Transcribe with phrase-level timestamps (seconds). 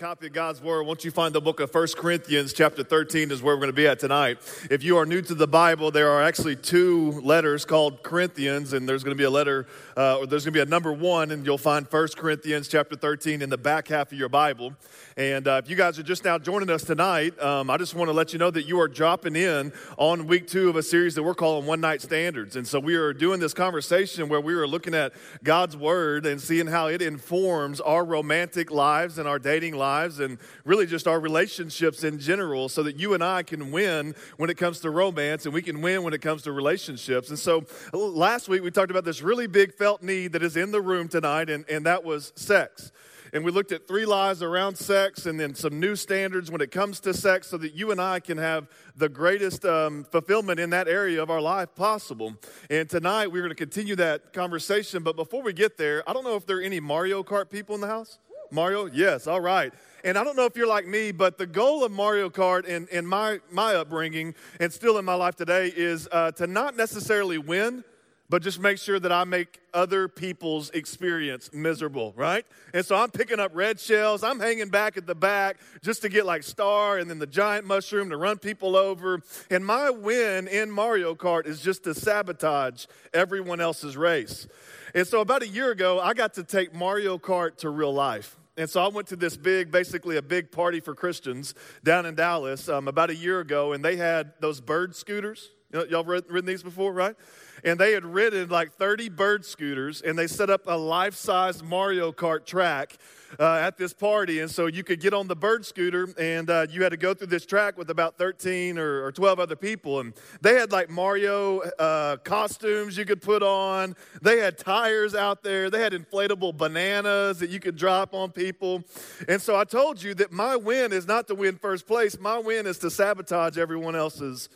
[0.00, 3.42] Copy of God's Word, won't you find the book of 1 Corinthians, chapter 13, is
[3.42, 4.38] where we're going to be at tonight.
[4.70, 8.88] If you are new to the Bible, there are actually two letters called Corinthians, and
[8.88, 9.66] there's going to be a letter,
[9.98, 12.96] uh, or there's going to be a number one, and you'll find 1 Corinthians, chapter
[12.96, 14.72] 13, in the back half of your Bible.
[15.18, 18.08] And uh, if you guys are just now joining us tonight, um, I just want
[18.08, 21.14] to let you know that you are dropping in on week two of a series
[21.16, 22.56] that we're calling One Night Standards.
[22.56, 25.12] And so we are doing this conversation where we are looking at
[25.44, 30.38] God's Word and seeing how it informs our romantic lives and our dating lives and
[30.64, 34.56] really just our relationships in general so that you and I can win when it
[34.56, 37.30] comes to romance and we can win when it comes to relationships.
[37.30, 40.70] And so last week we talked about this really big felt need that is in
[40.70, 42.92] the room tonight, and, and that was sex
[43.32, 46.70] and we looked at three lies around sex and then some new standards when it
[46.70, 50.70] comes to sex so that you and I can have the greatest um, fulfillment in
[50.70, 52.34] that area of our life possible.
[52.68, 55.02] And tonight we're going to continue that conversation.
[55.02, 57.74] But before we get there, I don't know if there are any Mario Kart people
[57.74, 58.18] in the house.
[58.52, 58.86] Mario?
[58.86, 59.72] Yes, all right.
[60.04, 62.88] And I don't know if you're like me, but the goal of Mario Kart in,
[62.88, 67.36] in my, my upbringing and still in my life today is uh, to not necessarily
[67.36, 67.84] win,
[68.30, 72.46] but just make sure that I make other people's experience miserable, right?
[72.72, 74.22] And so I'm picking up red shells.
[74.22, 77.66] I'm hanging back at the back just to get like star and then the giant
[77.66, 79.20] mushroom to run people over.
[79.50, 84.46] And my win in Mario Kart is just to sabotage everyone else's race.
[84.94, 88.36] And so about a year ago, I got to take Mario Kart to real life.
[88.60, 92.14] And so I went to this big, basically a big party for Christians down in
[92.14, 95.48] Dallas um, about a year ago, and they had those bird scooters.
[95.72, 97.16] You know, y'all ridden these before, right?
[97.64, 101.62] And they had ridden like 30 bird scooters and they set up a life size
[101.62, 102.98] Mario Kart track
[103.38, 104.40] uh, at this party.
[104.40, 107.14] And so you could get on the bird scooter and uh, you had to go
[107.14, 110.00] through this track with about 13 or, or 12 other people.
[110.00, 115.42] And they had like Mario uh, costumes you could put on, they had tires out
[115.42, 118.82] there, they had inflatable bananas that you could drop on people.
[119.28, 122.38] And so I told you that my win is not to win first place, my
[122.38, 124.48] win is to sabotage everyone else's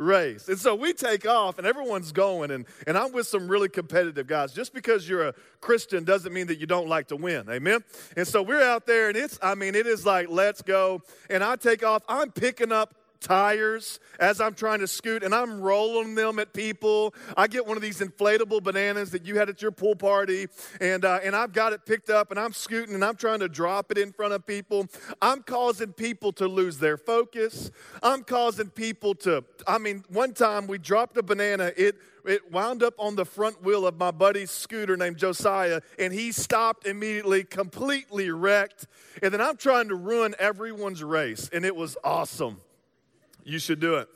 [0.00, 0.48] race.
[0.48, 4.26] And so we take off and everyone's going, and, and I'm with some really competitive
[4.26, 4.52] guys.
[4.52, 7.48] Just because you're a Christian doesn't mean that you don't like to win.
[7.48, 7.84] Amen?
[8.16, 11.02] And so we're out there, and it's, I mean, it is like, let's go.
[11.28, 12.02] And I take off.
[12.08, 17.14] I'm picking up tires as I'm trying to scoot and I'm rolling them at people.
[17.36, 20.48] I get one of these inflatable bananas that you had at your pool party
[20.80, 23.48] and, uh, and I've got it picked up and I'm scooting and I'm trying to
[23.48, 24.88] drop it in front of people.
[25.20, 27.70] I'm causing people to lose their focus.
[28.02, 32.82] I'm causing people to, I mean, one time we dropped a banana, it it wound
[32.82, 37.44] up on the front wheel of my buddy's scooter named Josiah, and he stopped immediately,
[37.44, 38.86] completely wrecked.
[39.22, 42.60] And then I'm trying to ruin everyone's race, and it was awesome.
[43.44, 44.08] You should do it.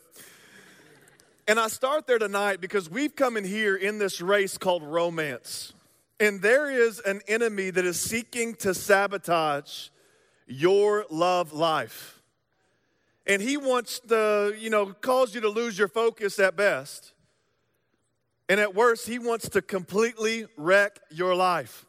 [1.46, 5.72] And I start there tonight because we've come in here in this race called romance.
[6.18, 9.88] And there is an enemy that is seeking to sabotage
[10.46, 12.22] your love life.
[13.26, 17.12] And he wants to, you know, cause you to lose your focus at best.
[18.48, 21.86] And at worst, he wants to completely wreck your life.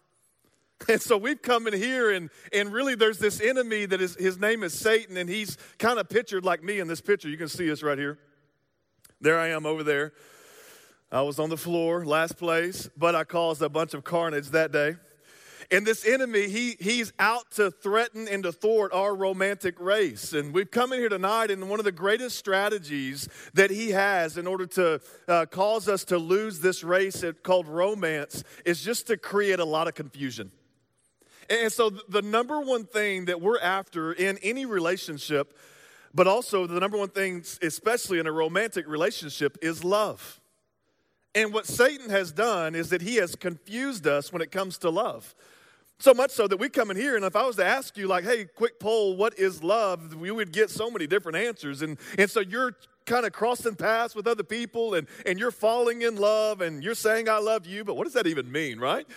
[0.89, 4.37] And so we've come in here, and, and really there's this enemy that is, his
[4.37, 7.29] name is Satan, and he's kind of pictured like me in this picture.
[7.29, 8.19] You can see us right here.
[9.21, 10.13] There I am over there.
[11.11, 14.71] I was on the floor, last place, but I caused a bunch of carnage that
[14.71, 14.95] day.
[15.71, 20.33] And this enemy, he, he's out to threaten and to thwart our romantic race.
[20.33, 24.37] And we've come in here tonight, and one of the greatest strategies that he has
[24.37, 29.17] in order to uh, cause us to lose this race called romance is just to
[29.17, 30.51] create a lot of confusion.
[31.49, 35.57] And so, the number one thing that we're after in any relationship,
[36.13, 40.39] but also the number one thing, especially in a romantic relationship, is love.
[41.35, 44.89] And what Satan has done is that he has confused us when it comes to
[44.89, 45.35] love.
[45.99, 48.07] So much so that we come in here, and if I was to ask you,
[48.07, 50.15] like, hey, quick poll, what is love?
[50.15, 51.81] We would get so many different answers.
[51.81, 52.75] And, and so you're
[53.05, 56.95] kind of crossing paths with other people, and, and you're falling in love, and you're
[56.95, 59.07] saying, I love you, but what does that even mean, right?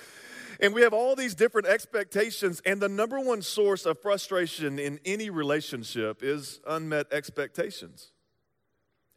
[0.61, 4.99] And we have all these different expectations, and the number one source of frustration in
[5.05, 8.11] any relationship is unmet expectations.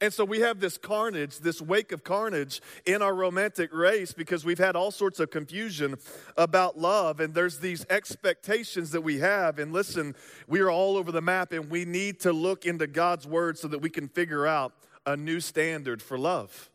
[0.02, 4.44] And so we have this carnage, this wake of carnage in our romantic race because
[4.44, 5.96] we've had all sorts of confusion
[6.36, 7.20] about love.
[7.20, 9.60] And there's these expectations that we have.
[9.60, 10.16] And listen,
[10.48, 13.68] we are all over the map, and we need to look into God's word so
[13.68, 14.74] that we can figure out
[15.06, 16.72] a new standard for love.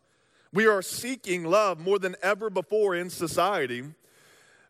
[0.53, 3.83] We are seeking love more than ever before in society.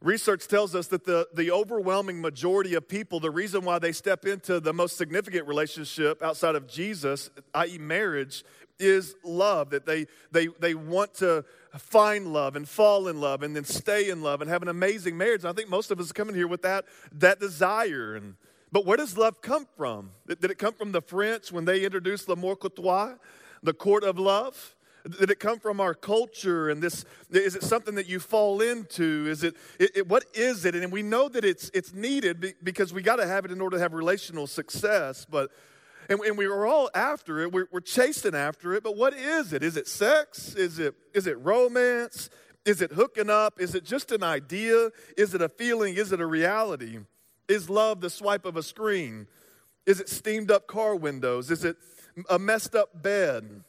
[0.06, 4.24] Research tells us that the, the overwhelming majority of people, the reason why they step
[4.24, 8.44] into the most significant relationship outside of Jesus, i.e., marriage,
[8.78, 9.70] is love.
[9.70, 11.44] That they, they, they want to
[11.76, 15.18] find love and fall in love and then stay in love and have an amazing
[15.18, 15.42] marriage.
[15.42, 18.14] And I think most of us are coming here with that, that desire.
[18.14, 18.36] And,
[18.70, 20.12] but where does love come from?
[20.28, 23.14] Did, did it come from the French when they introduced l'amour courtois,
[23.60, 24.75] the court of love?
[25.08, 26.68] Did it come from our culture?
[26.68, 29.26] And this is it something that you fall into?
[29.28, 30.74] Is it, it, it what is it?
[30.74, 33.76] And we know that it's it's needed because we got to have it in order
[33.76, 35.24] to have relational success.
[35.28, 35.50] But
[36.08, 37.52] and, and we were all after it.
[37.52, 38.82] We're, we're chasing after it.
[38.82, 39.62] But what is it?
[39.62, 40.54] Is it sex?
[40.54, 42.28] Is it is it romance?
[42.64, 43.60] Is it hooking up?
[43.60, 44.90] Is it just an idea?
[45.16, 45.94] Is it a feeling?
[45.94, 46.98] Is it a reality?
[47.48, 49.28] Is love the swipe of a screen?
[49.86, 51.52] Is it steamed up car windows?
[51.52, 51.76] Is it
[52.28, 53.62] a messed up bed?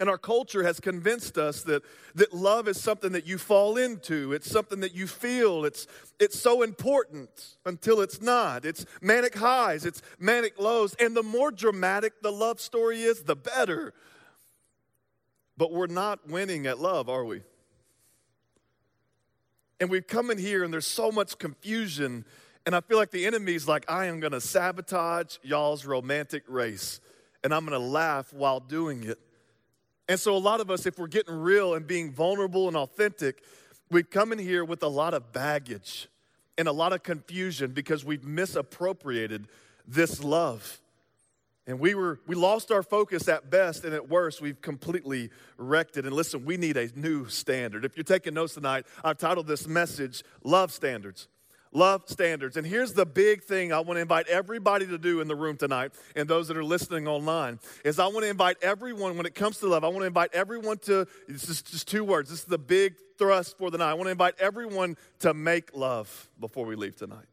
[0.00, 1.82] And our culture has convinced us that,
[2.14, 4.32] that love is something that you fall into.
[4.32, 5.64] It's something that you feel.
[5.64, 5.86] It's,
[6.18, 8.64] it's so important until it's not.
[8.64, 10.94] It's manic highs, it's manic lows.
[10.94, 13.94] And the more dramatic the love story is, the better.
[15.56, 17.42] But we're not winning at love, are we?
[19.80, 22.24] And we've come in here and there's so much confusion.
[22.66, 27.00] And I feel like the enemy's like, I am going to sabotage y'all's romantic race.
[27.42, 29.18] And I'm going to laugh while doing it.
[30.08, 33.42] And so, a lot of us, if we're getting real and being vulnerable and authentic,
[33.90, 36.08] we come in here with a lot of baggage
[36.58, 39.48] and a lot of confusion because we've misappropriated
[39.86, 40.80] this love.
[41.66, 45.96] And we were we lost our focus at best, and at worst, we've completely wrecked
[45.96, 46.04] it.
[46.04, 47.86] And listen, we need a new standard.
[47.86, 51.28] If you're taking notes tonight, I've titled this message Love Standards
[51.74, 52.56] love standards.
[52.56, 55.56] And here's the big thing I want to invite everybody to do in the room
[55.56, 59.34] tonight and those that are listening online is I want to invite everyone when it
[59.34, 62.30] comes to love, I want to invite everyone to it's just, just two words.
[62.30, 63.90] This is the big thrust for the night.
[63.90, 67.26] I want to invite everyone to make love before we leave tonight.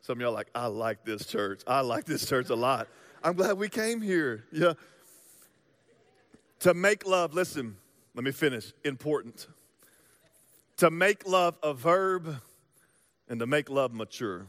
[0.00, 1.62] Some of y'all like, I like this church.
[1.66, 2.88] I like this church a lot.
[3.22, 4.44] I'm glad we came here.
[4.52, 4.72] Yeah.
[6.60, 7.76] To make love, listen,
[8.14, 8.72] let me finish.
[8.84, 9.46] Important.
[10.78, 12.40] To make love a verb
[13.28, 14.46] and to make love mature.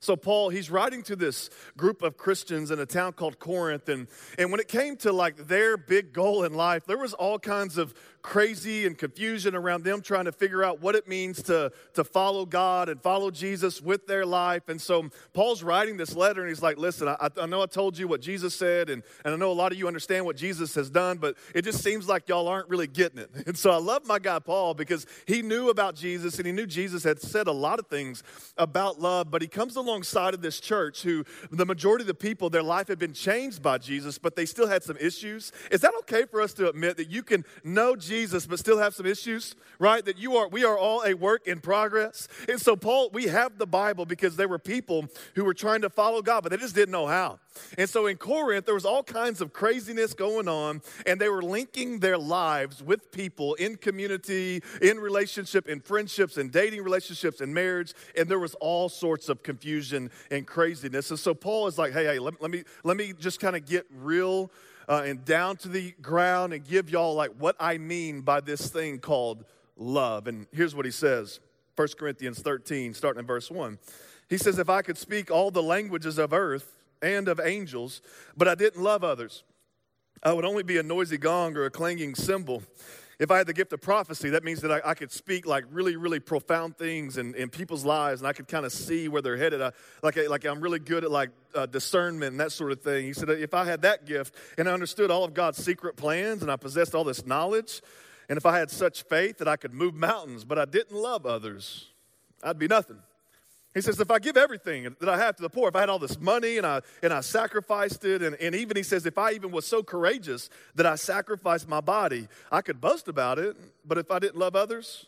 [0.00, 3.88] So, Paul, he's writing to this group of Christians in a town called Corinth.
[3.88, 4.06] And,
[4.38, 7.78] and when it came to like their big goal in life, there was all kinds
[7.78, 7.94] of
[8.28, 12.44] crazy and confusion around them trying to figure out what it means to, to follow
[12.44, 14.68] God and follow Jesus with their life.
[14.68, 17.96] And so Paul's writing this letter and he's like, Listen, I, I know I told
[17.96, 20.74] you what Jesus said, and, and I know a lot of you understand what Jesus
[20.74, 23.30] has done, but it just seems like y'all aren't really getting it.
[23.48, 26.66] And so I love my guy Paul because he knew about Jesus and he knew
[26.66, 28.22] Jesus had said a lot of things
[28.58, 32.50] about love, but he comes alongside of this church who the majority of the people,
[32.50, 35.50] their life had been changed by Jesus, but they still had some issues.
[35.70, 38.17] Is that okay for us to admit that you can know Jesus?
[38.18, 40.04] Jesus, but still have some issues, right?
[40.04, 42.26] That you are, we are all a work in progress.
[42.48, 45.06] And so, Paul, we have the Bible because there were people
[45.36, 47.38] who were trying to follow God, but they just didn't know how.
[47.76, 51.42] And so in Corinth, there was all kinds of craziness going on, and they were
[51.42, 57.54] linking their lives with people in community, in relationship, in friendships, in dating relationships, in
[57.54, 61.10] marriage, and there was all sorts of confusion and craziness.
[61.10, 63.64] And so Paul is like, hey, hey, let, let me let me just kind of
[63.64, 64.50] get real
[64.88, 68.70] uh, and down to the ground and give y'all like what I mean by this
[68.70, 69.44] thing called
[69.76, 70.26] love.
[70.26, 71.40] And here's what he says
[71.76, 73.78] 1 Corinthians 13, starting in verse 1.
[74.28, 78.00] He says, If I could speak all the languages of earth and of angels,
[78.36, 79.44] but I didn't love others,
[80.22, 82.62] I would only be a noisy gong or a clanging cymbal.
[83.18, 85.64] If I had the gift of prophecy, that means that I, I could speak like
[85.72, 89.20] really, really profound things in, in people's lives, and I could kind of see where
[89.20, 89.60] they're headed.
[89.60, 89.72] I,
[90.04, 93.06] like, like I'm really good at like uh, discernment and that sort of thing.
[93.06, 96.42] He said, if I had that gift and I understood all of God's secret plans
[96.42, 97.82] and I possessed all this knowledge,
[98.28, 101.26] and if I had such faith that I could move mountains, but I didn't love
[101.26, 101.88] others,
[102.44, 102.98] I'd be nothing.
[103.74, 105.88] He says, if I give everything that I have to the poor, if I had
[105.88, 109.18] all this money and I, and I sacrificed it, and, and even he says, if
[109.18, 113.56] I even was so courageous that I sacrificed my body, I could boast about it,
[113.84, 115.06] but if I didn't love others,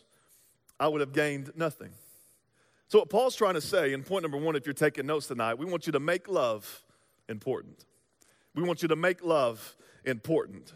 [0.79, 1.89] I would have gained nothing.
[2.87, 5.57] So, what Paul's trying to say, in point number one, if you're taking notes tonight,
[5.57, 6.83] we want you to make love
[7.29, 7.85] important.
[8.53, 10.73] We want you to make love important.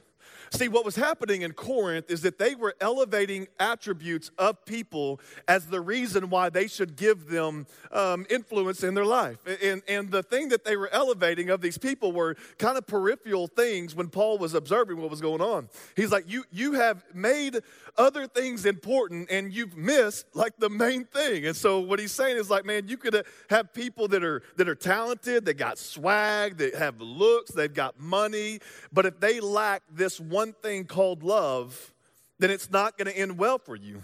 [0.52, 5.68] See, what was happening in Corinth is that they were elevating attributes of people as
[5.68, 9.38] the reason why they should give them um, influence in their life.
[9.62, 13.48] And, and the thing that they were elevating of these people were kind of peripheral
[13.48, 15.70] things when Paul was observing what was going on.
[15.96, 17.60] He's like, You, you have made
[17.98, 21.46] other things important and you've missed like the main thing.
[21.46, 24.68] And so what he's saying is like, man, you could have people that are that
[24.68, 28.60] are talented, that got swag, that have looks, they've got money,
[28.92, 31.94] but if they lack this one one thing called love,
[32.40, 34.04] then it's not going to end well for you.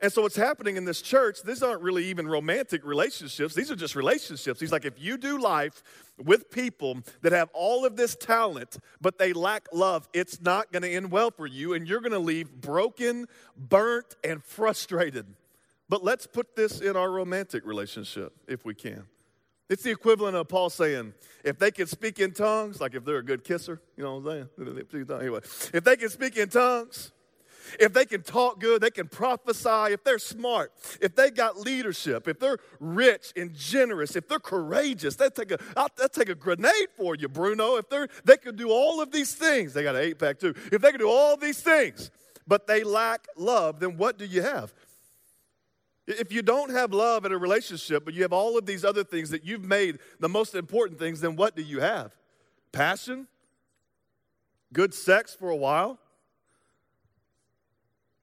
[0.00, 3.54] And so, what's happening in this church, these aren't really even romantic relationships.
[3.54, 4.60] These are just relationships.
[4.60, 5.82] He's like, if you do life
[6.22, 10.82] with people that have all of this talent, but they lack love, it's not going
[10.82, 13.26] to end well for you, and you're going to leave broken,
[13.56, 15.26] burnt, and frustrated.
[15.88, 19.04] But let's put this in our romantic relationship if we can.
[19.68, 21.12] It's the equivalent of Paul saying,
[21.44, 24.32] if they can speak in tongues, like if they're a good kisser, you know what
[24.32, 25.08] I'm saying?
[25.20, 25.40] Anyway,
[25.72, 27.12] if they can speak in tongues,
[27.78, 32.26] if they can talk good, they can prophesy, if they're smart, if they got leadership,
[32.28, 35.58] if they're rich and generous, if they're courageous, they take a,
[35.96, 37.76] they'll take a grenade for you, Bruno.
[37.76, 40.54] If they're, they can do all of these things, they got an eight pack too.
[40.72, 42.10] If they can do all these things,
[42.46, 44.72] but they lack love, then what do you have?
[46.08, 49.04] If you don't have love in a relationship, but you have all of these other
[49.04, 52.16] things that you've made the most important things, then what do you have?
[52.72, 53.28] Passion?
[54.72, 55.98] Good sex for a while?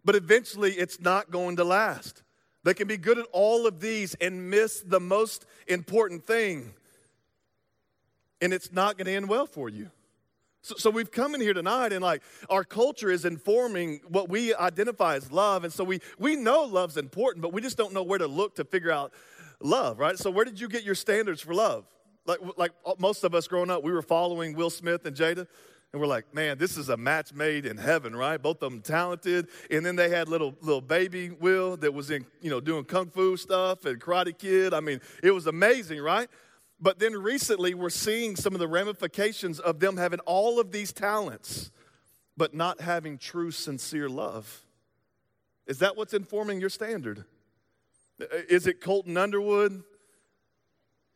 [0.06, 2.22] but eventually it's not going to last.
[2.64, 6.74] They can be good at all of these and miss the most important thing,
[8.40, 9.90] and it's not going to end well for you.
[10.66, 14.56] So, so, we've come in here tonight, and like our culture is informing what we
[14.56, 18.02] identify as love, and so we we know love's important, but we just don't know
[18.02, 19.14] where to look to figure out
[19.60, 20.18] love, right?
[20.18, 21.86] So, where did you get your standards for love?
[22.26, 25.46] Like like uh, most of us growing up, we were following Will Smith and Jada.
[25.94, 28.42] And we're like, man, this is a match made in heaven, right?
[28.42, 29.48] Both of them talented.
[29.70, 33.12] And then they had little little baby Will that was in, you know, doing kung
[33.12, 34.74] fu stuff and Karate Kid.
[34.74, 36.28] I mean, it was amazing, right?
[36.80, 40.92] But then recently we're seeing some of the ramifications of them having all of these
[40.92, 41.72] talents,
[42.36, 44.64] but not having true, sincere love.
[45.68, 47.26] Is that what's informing your standard?
[48.50, 49.84] Is it Colton Underwood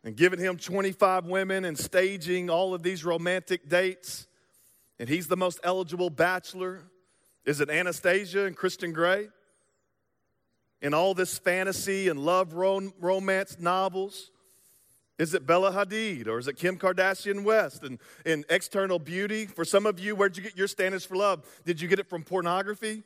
[0.03, 4.27] and giving him 25 women and staging all of these romantic dates?
[4.99, 6.83] and he's the most eligible bachelor?
[7.45, 9.29] Is it Anastasia and Christian Grey?
[10.81, 14.31] In all this fantasy and love rom- romance novels?
[15.19, 19.45] Is it Bella Hadid or is it Kim Kardashian West and in external beauty?
[19.45, 21.45] For some of you, where'd you get your standards for love?
[21.65, 23.03] Did you get it from pornography?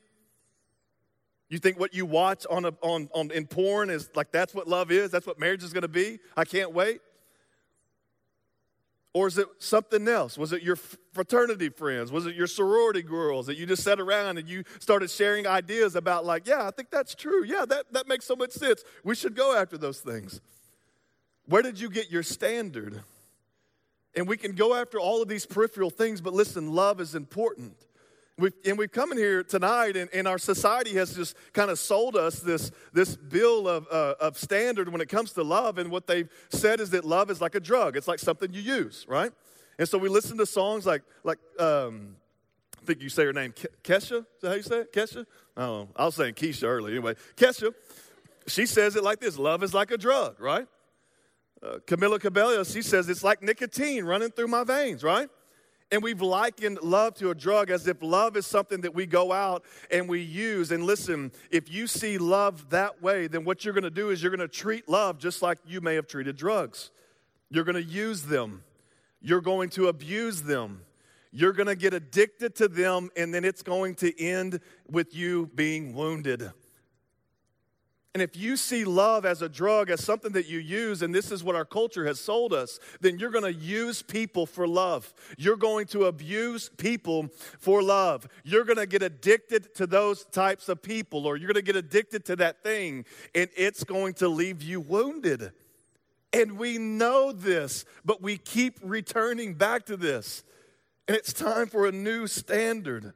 [1.49, 4.67] You think what you watch on, a, on, on in porn is like that's what
[4.67, 5.09] love is?
[5.09, 6.19] That's what marriage is going to be?
[6.37, 7.01] I can't wait.
[9.15, 10.37] Or is it something else?
[10.37, 10.75] Was it your
[11.13, 12.11] fraternity friends?
[12.11, 15.95] Was it your sorority girls that you just sat around and you started sharing ideas
[15.95, 17.43] about, like, yeah, I think that's true.
[17.43, 18.83] Yeah, that, that makes so much sense.
[19.03, 20.41] We should go after those things.
[21.47, 23.03] Where did you get your standard?
[24.15, 27.75] And we can go after all of these peripheral things, but listen, love is important.
[28.37, 31.77] We've, and we've come in here tonight, and, and, our society has just kind of
[31.77, 35.77] sold us this, this bill of, uh, of standard when it comes to love.
[35.77, 38.61] And what they've said is that love is like a drug, it's like something you
[38.61, 39.31] use, right?
[39.77, 42.15] And so we listen to songs like, like um,
[42.81, 44.19] I think you say her name, Kesha.
[44.19, 44.93] Is that how you say it?
[44.93, 45.25] Kesha?
[45.55, 46.95] Oh, I was saying Keisha earlier.
[46.95, 47.71] Anyway, Kesha,
[48.47, 50.67] she says it like this love is like a drug, right?
[51.63, 55.29] Uh, Camila Cabello, she says it's like nicotine running through my veins, right?
[55.91, 59.31] And we've likened love to a drug as if love is something that we go
[59.31, 60.71] out and we use.
[60.71, 64.21] And listen, if you see love that way, then what you're going to do is
[64.21, 66.91] you're going to treat love just like you may have treated drugs.
[67.49, 68.63] You're going to use them,
[69.21, 70.81] you're going to abuse them,
[71.31, 75.49] you're going to get addicted to them, and then it's going to end with you
[75.55, 76.51] being wounded.
[78.13, 81.31] And if you see love as a drug, as something that you use, and this
[81.31, 85.11] is what our culture has sold us, then you're going to use people for love.
[85.35, 88.27] You're going to abuse people for love.
[88.43, 91.75] You're going to get addicted to those types of people, or you're going to get
[91.75, 95.51] addicted to that thing, and it's going to leave you wounded.
[96.31, 100.43] And we know this, but we keep returning back to this.
[101.07, 103.13] And it's time for a new standard.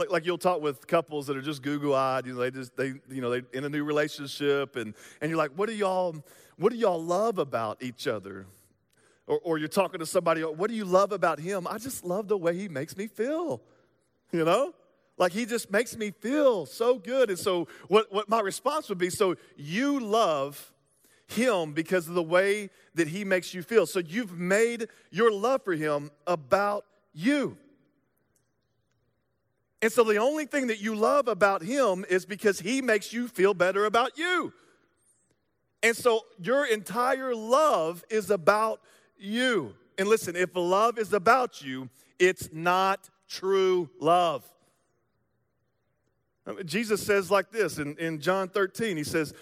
[0.00, 2.74] Like, like you'll talk with couples that are just Google eyed, you know, they just,
[2.74, 6.16] they, you know, they in a new relationship and, and you're like, what do y'all,
[6.56, 8.46] what do y'all love about each other?
[9.26, 11.66] Or, or you're talking to somebody, oh, what do you love about him?
[11.68, 13.60] I just love the way he makes me feel,
[14.32, 14.72] you know?
[15.18, 17.28] Like he just makes me feel so good.
[17.28, 20.72] And so what, what my response would be, so you love
[21.26, 23.84] him because of the way that he makes you feel.
[23.84, 27.58] So you've made your love for him about you.
[29.82, 33.28] And so the only thing that you love about him is because he makes you
[33.28, 34.52] feel better about you.
[35.82, 38.80] And so your entire love is about
[39.18, 39.74] you.
[39.96, 44.44] And listen, if love is about you, it's not true love.
[46.46, 49.32] Uh, Jesus says like this in, in John 13, he says,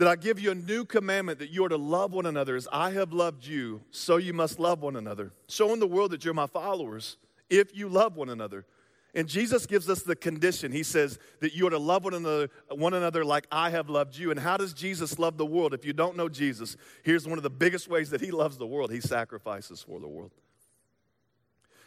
[0.00, 2.66] that I give you a new commandment that you are to love one another as
[2.72, 5.30] I have loved you, so you must love one another.
[5.46, 7.18] Showing the world that you're my followers
[7.50, 8.64] if you love one another.
[9.14, 10.70] And Jesus gives us the condition.
[10.72, 14.16] He says that you are to love one another, one another like I have loved
[14.16, 14.30] you.
[14.30, 15.74] And how does Jesus love the world?
[15.74, 18.66] If you don't know Jesus, here's one of the biggest ways that he loves the
[18.66, 18.92] world.
[18.92, 20.30] He sacrifices for the world.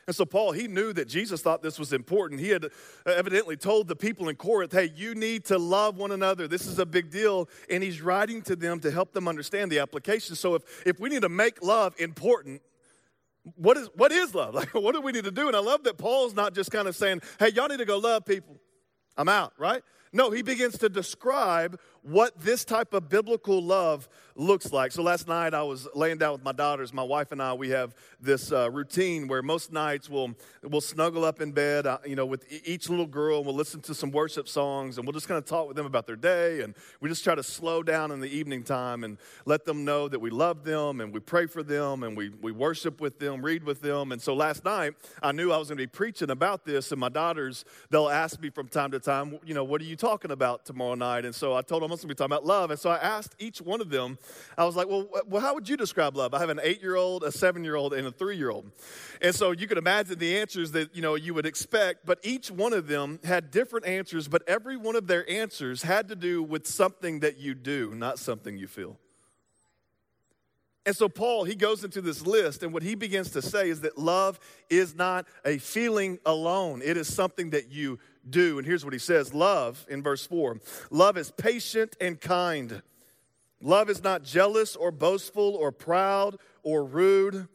[0.06, 2.42] And so, Paul, he knew that Jesus thought this was important.
[2.42, 2.70] He had
[3.06, 6.46] evidently told the people in Corinth, hey, you need to love one another.
[6.46, 7.48] This is a big deal.
[7.70, 10.36] And he's writing to them to help them understand the application.
[10.36, 12.62] So, if, if we need to make love important,
[13.56, 14.54] what is, what is love?
[14.64, 15.48] Like, what do we need to do?
[15.48, 17.98] And I love that Paul's not just kind of saying, hey, y'all need to go
[17.98, 18.60] love people.
[19.18, 19.84] I'm out, right?
[20.12, 24.92] No, he begins to describe what this type of biblical love looks like.
[24.92, 26.94] So last night I was laying down with my daughters.
[26.94, 31.24] My wife and I, we have this uh, routine where most nights we'll, we'll snuggle
[31.24, 34.12] up in bed, uh, you know, with each little girl and we'll listen to some
[34.12, 36.62] worship songs and we'll just kind of talk with them about their day.
[36.62, 40.08] And we just try to slow down in the evening time and let them know
[40.08, 43.44] that we love them and we pray for them and we, we worship with them,
[43.46, 44.12] read with them.
[44.12, 47.00] And so last night I knew I was going to be preaching about this and
[47.00, 50.32] my daughters, they'll ask me from time to time, you know, what are you talking
[50.32, 51.24] about tomorrow night?
[51.24, 52.72] And so I told them I'm going to be talking about love.
[52.72, 54.18] And so I asked each one of them,
[54.58, 56.34] I was like, well, well how would you describe love?
[56.34, 58.72] I have an eight year old, a seven year old, and a three year old.
[59.22, 62.52] And so you could imagine the answers that, you know, you would expect, but each
[62.52, 66.44] one of them had different answers, but every one of their answers had to do
[66.44, 68.98] with something that you do, not something you feel.
[70.86, 73.82] And so, Paul, he goes into this list, and what he begins to say is
[73.82, 74.38] that love
[74.70, 78.58] is not a feeling alone, it is something that you do.
[78.58, 82.82] And here's what he says Love, in verse 4, love is patient and kind.
[83.62, 87.48] Love is not jealous or boastful or proud or rude.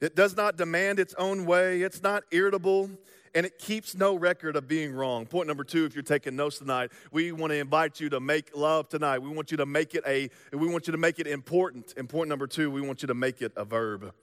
[0.00, 1.82] It does not demand its own way.
[1.82, 2.90] It's not irritable
[3.36, 5.26] and it keeps no record of being wrong.
[5.26, 8.56] Point number two, if you're taking notes tonight, we want to invite you to make
[8.56, 9.18] love tonight.
[9.18, 11.92] We want you to make it a, we want you to make it important.
[11.98, 14.14] And point number two, we want you to make it a verb.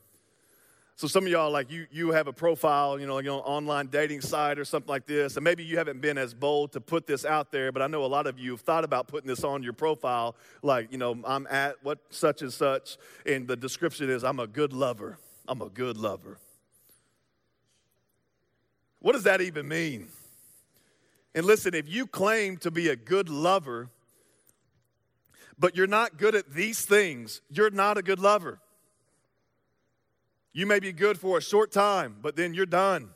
[0.95, 3.87] So some of y'all, like you, you have a profile, you know, like an online
[3.87, 7.07] dating site or something like this, and maybe you haven't been as bold to put
[7.07, 9.43] this out there, but I know a lot of you have thought about putting this
[9.43, 14.09] on your profile, like, you know, I'm at what such and such, and the description
[14.09, 15.17] is I'm a good lover.
[15.47, 16.37] I'm a good lover.
[18.99, 20.07] What does that even mean?
[21.35, 23.89] And listen, if you claim to be a good lover,
[25.57, 28.59] but you're not good at these things, you're not a good lover.
[30.53, 33.09] You may be good for a short time, but then you're done.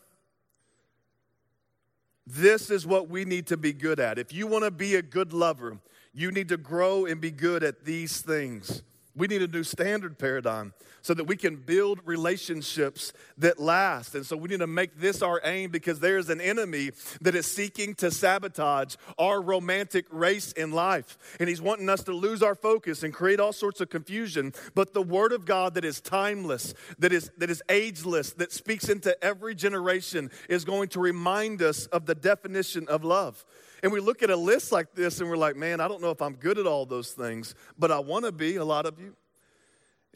[2.25, 4.19] This is what we need to be good at.
[4.19, 5.77] If you want to be a good lover,
[6.13, 8.81] you need to grow and be good at these things.
[9.17, 14.13] We need a new standard paradigm so that we can build relationships that last.
[14.13, 17.49] And so we need to make this our aim because there's an enemy that is
[17.49, 21.17] seeking to sabotage our romantic race in life.
[21.39, 24.53] And he's wanting us to lose our focus and create all sorts of confusion.
[24.75, 28.87] But the word of God that is timeless, that is, that is ageless, that speaks
[28.87, 33.45] into every generation is going to remind us of the definition of love.
[33.83, 36.11] And we look at a list like this and we're like, man, I don't know
[36.11, 38.99] if I'm good at all those things, but I want to be, a lot of
[38.99, 39.15] you.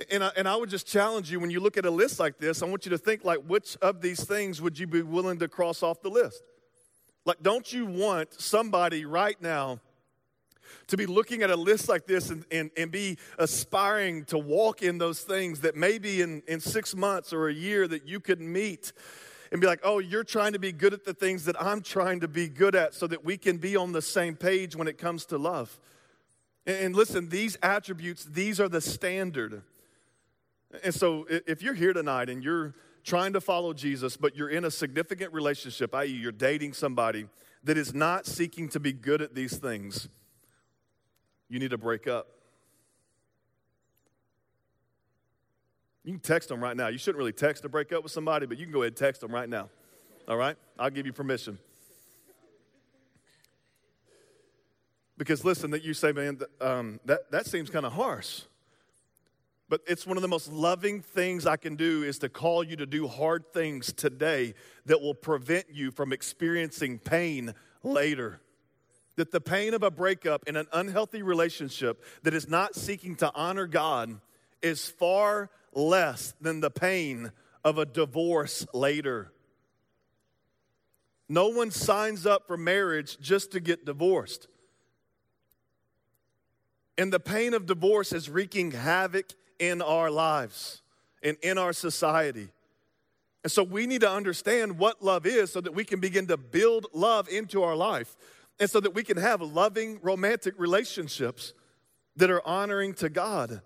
[0.09, 2.39] And I, and I would just challenge you when you look at a list like
[2.39, 5.37] this, I want you to think like, which of these things would you be willing
[5.39, 6.41] to cross off the list?
[7.25, 9.79] Like, don't you want somebody right now
[10.87, 14.81] to be looking at a list like this and, and, and be aspiring to walk
[14.81, 18.41] in those things that maybe in, in six months or a year that you could
[18.41, 18.91] meet
[19.51, 22.21] and be like, oh, you're trying to be good at the things that I'm trying
[22.21, 24.97] to be good at so that we can be on the same page when it
[24.97, 25.77] comes to love.
[26.65, 29.63] And listen, these attributes, these are the standard.
[30.83, 34.63] And so if you're here tonight and you're trying to follow Jesus, but you're in
[34.63, 37.27] a significant relationship, i.e., you're dating somebody
[37.63, 40.07] that is not seeking to be good at these things,
[41.49, 42.27] you need to break up.
[46.03, 46.87] You can text them right now.
[46.87, 48.97] You shouldn't really text to break up with somebody, but you can go ahead and
[48.97, 49.69] text them right now.
[50.27, 50.55] All right?
[50.79, 51.59] I'll give you permission.
[55.17, 58.41] Because listen, that you say, man, um, that, that seems kind of harsh.
[59.69, 62.75] But it's one of the most loving things I can do is to call you
[62.77, 64.55] to do hard things today
[64.87, 68.41] that will prevent you from experiencing pain later.
[69.15, 73.31] That the pain of a breakup in an unhealthy relationship that is not seeking to
[73.35, 74.19] honor God
[74.61, 77.31] is far less than the pain
[77.63, 79.31] of a divorce later.
[81.29, 84.47] No one signs up for marriage just to get divorced.
[86.97, 90.81] And the pain of divorce is wreaking havoc in our lives
[91.23, 92.49] and in our society.
[93.43, 96.37] And so we need to understand what love is so that we can begin to
[96.37, 98.15] build love into our life
[98.59, 101.53] and so that we can have loving romantic relationships
[102.17, 103.61] that are honoring to God.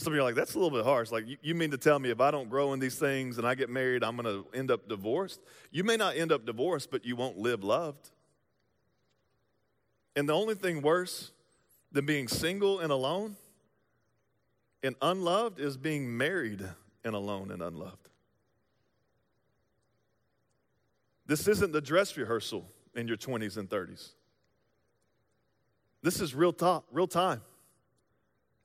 [0.00, 1.10] Some of you are like, that's a little bit harsh.
[1.10, 3.46] Like, you, you mean to tell me if I don't grow in these things and
[3.46, 5.40] I get married, I'm going to end up divorced?
[5.70, 8.08] You may not end up divorced, but you won't live loved.
[10.16, 11.32] And the only thing worse
[11.92, 13.36] than being single and alone
[14.82, 16.66] and unloved is being married
[17.04, 18.08] and alone and unloved.
[21.26, 24.12] This isn't the dress rehearsal in your 20s and 30s.
[26.02, 27.42] This is real talk, real time.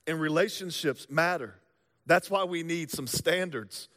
[0.08, 1.56] And relationships matter.
[2.06, 3.90] That's why we need some standards.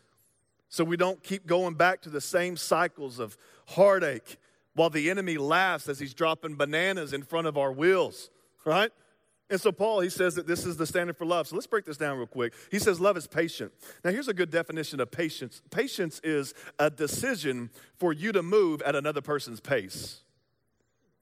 [0.68, 4.36] So we don't keep going back to the same cycles of heartache
[4.74, 8.30] while the enemy laughs as he's dropping bananas in front of our wheels,
[8.64, 8.92] right?
[9.50, 11.48] And so, Paul, he says that this is the standard for love.
[11.48, 12.52] So let's break this down real quick.
[12.70, 13.72] He says love is patient.
[14.04, 18.82] Now, here's a good definition of patience patience is a decision for you to move
[18.82, 20.20] at another person's pace.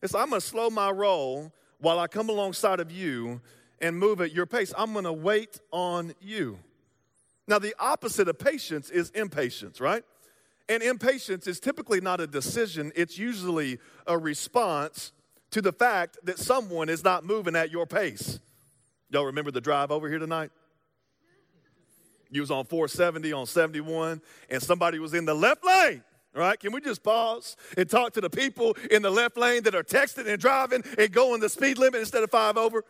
[0.03, 3.41] It's I'm going to slow my roll while I come alongside of you
[3.81, 4.73] and move at your pace.
[4.77, 6.59] I'm going to wait on you.
[7.49, 10.03] Now, the opposite of patience is impatience, right?
[10.69, 15.13] And impatience is typically not a decision, it's usually a response
[15.53, 18.41] to the fact that someone is not moving at your pace.
[19.11, 20.51] Y'all remember the drive over here tonight?
[22.31, 26.03] You was on 470 on 71 and somebody was in the left lane.
[26.35, 26.61] Right?
[26.61, 29.83] Can we just pause and talk to the people in the left lane that are
[29.83, 32.85] texting and driving and going the speed limit instead of five over?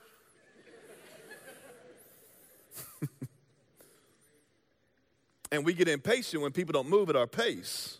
[5.53, 7.99] And we get impatient when people don't move at our pace.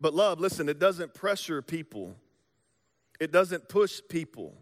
[0.00, 2.16] But love, listen, it doesn't pressure people
[3.22, 4.52] it doesn't push people,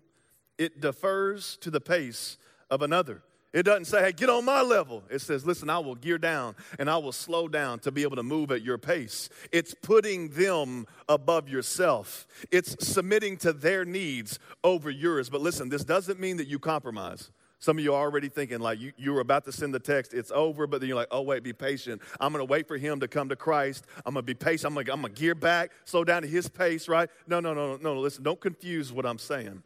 [0.59, 2.37] it defers to the pace
[2.69, 3.23] of another.
[3.55, 5.03] It doesn't say, hey, get on my level.
[5.09, 8.17] It says, listen, I will gear down and I will slow down to be able
[8.17, 9.31] to move at your pace.
[9.51, 15.31] It's putting them above yourself, it's submitting to their needs over yours.
[15.31, 17.31] But listen, this doesn't mean that you compromise.
[17.61, 20.15] Some of you are already thinking, like, you, you were about to send the text,
[20.15, 22.01] it's over, but then you're like, oh, wait, be patient.
[22.19, 23.85] I'm going to wait for him to come to Christ.
[24.07, 24.65] I'm going to be patient.
[24.65, 27.11] I'm going I'm to gear back, slow down to his pace, right?
[27.27, 28.01] No, no, no, no, no.
[28.01, 29.63] Listen, don't confuse what I'm saying.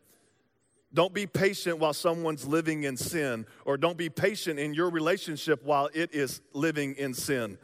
[0.92, 5.64] Don't be patient while someone's living in sin, or don't be patient in your relationship
[5.64, 7.58] while it is living in sin.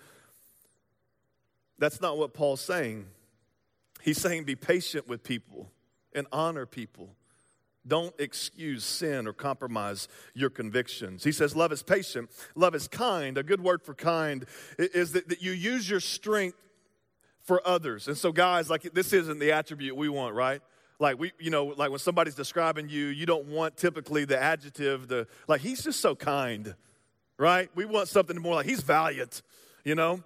[1.78, 3.06] That's not what Paul's saying.
[4.00, 5.72] He's saying be patient with people
[6.14, 7.16] and honor people
[7.86, 11.24] don't excuse sin or compromise your convictions.
[11.24, 13.38] He says, Love is patient, love is kind.
[13.38, 14.44] A good word for kind
[14.78, 16.56] is that, that you use your strength
[17.42, 18.06] for others.
[18.06, 20.60] And so, guys, like this isn't the attribute we want, right?
[20.98, 25.08] Like we, you know, like when somebody's describing you, you don't want typically the adjective,
[25.08, 26.74] the like he's just so kind,
[27.38, 27.70] right?
[27.74, 29.42] We want something more like he's valiant,
[29.82, 30.22] you know?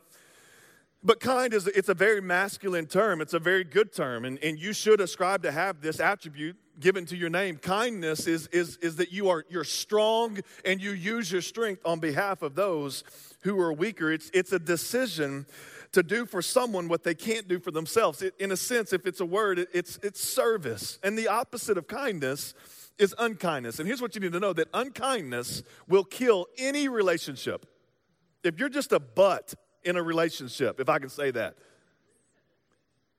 [1.05, 3.21] But kind is it's a very masculine term.
[3.21, 4.25] It's a very good term.
[4.25, 7.57] And, and you should ascribe to have this attribute given to your name.
[7.57, 12.01] Kindness is, is, is that you are you're strong and you use your strength on
[12.01, 13.05] behalf of those
[13.43, 14.11] who are weaker.
[14.11, 15.47] It's, it's a decision
[15.93, 18.21] to do for someone what they can't do for themselves.
[18.23, 20.99] It, in a sense, if it's a word, it, it's, it's service.
[21.03, 22.55] And the opposite of kindness
[22.99, 23.79] is unkindness.
[23.79, 27.67] And here's what you need to know that unkindness will kill any relationship.
[28.43, 31.57] If you're just a butt in a relationship, if I can say that,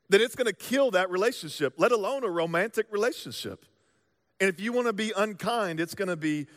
[0.09, 3.65] then it's going to kill that relationship, let alone a romantic relationship.
[4.39, 6.47] And if you want to be unkind, it's going to be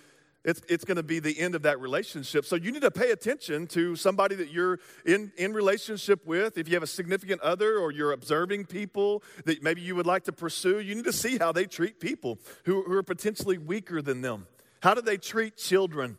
[0.45, 2.45] it's, it's going to be the end of that relationship.
[2.45, 6.57] So you need to pay attention to somebody that you're in, in relationship with.
[6.57, 10.25] If you have a significant other or you're observing people that maybe you would like
[10.25, 14.01] to pursue, you need to see how they treat people who, who are potentially weaker
[14.01, 14.47] than them.
[14.81, 16.17] How do they treat children?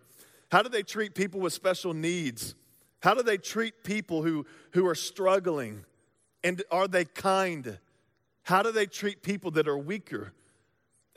[0.52, 2.56] How do they treat people with special needs?
[3.02, 5.86] How do they treat people who, who are struggling?
[6.44, 7.80] And are they kind?
[8.44, 10.34] How do they treat people that are weaker?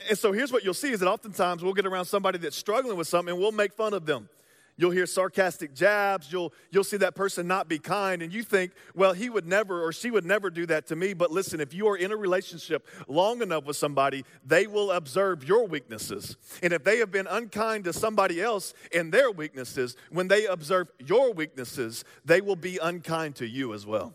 [0.08, 2.96] And so here's what you'll see is that oftentimes we'll get around somebody that's struggling
[2.96, 4.28] with something and we'll make fun of them.
[4.76, 6.32] You'll hear sarcastic jabs.
[6.32, 9.85] You'll, you'll see that person not be kind, and you think, well, he would never
[9.85, 11.12] or she would never do that to me.
[11.12, 15.44] But listen, if you are in a relationship long enough with somebody, they will observe
[15.44, 16.37] your weaknesses.
[16.62, 20.88] And if they have been unkind to somebody else in their weaknesses, when they observe
[20.98, 24.14] your weaknesses, they will be unkind to you as well.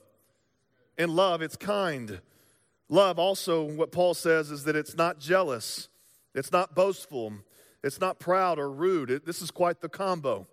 [0.97, 2.21] In love, it's kind.
[2.89, 5.89] Love, also, what Paul says is that it's not jealous,
[6.33, 7.33] it's not boastful,
[7.83, 9.11] it's not proud or rude.
[9.11, 10.47] It, this is quite the combo.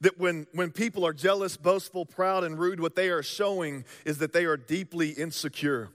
[0.00, 4.18] That when, when people are jealous, boastful, proud, and rude, what they are showing is
[4.18, 5.88] that they are deeply insecure.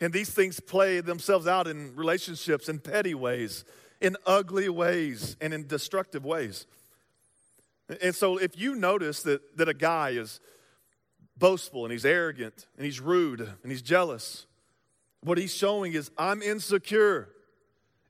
[0.00, 3.64] And these things play themselves out in relationships in petty ways,
[4.00, 6.66] in ugly ways, and in destructive ways.
[8.02, 10.40] And so if you notice that, that a guy is
[11.36, 14.46] boastful and he's arrogant and he's rude and he's jealous,
[15.22, 17.28] what he's showing is, I'm insecure.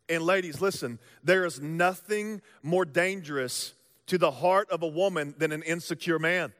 [0.09, 3.73] And ladies, listen, there is nothing more dangerous
[4.07, 6.53] to the heart of a woman than an insecure man.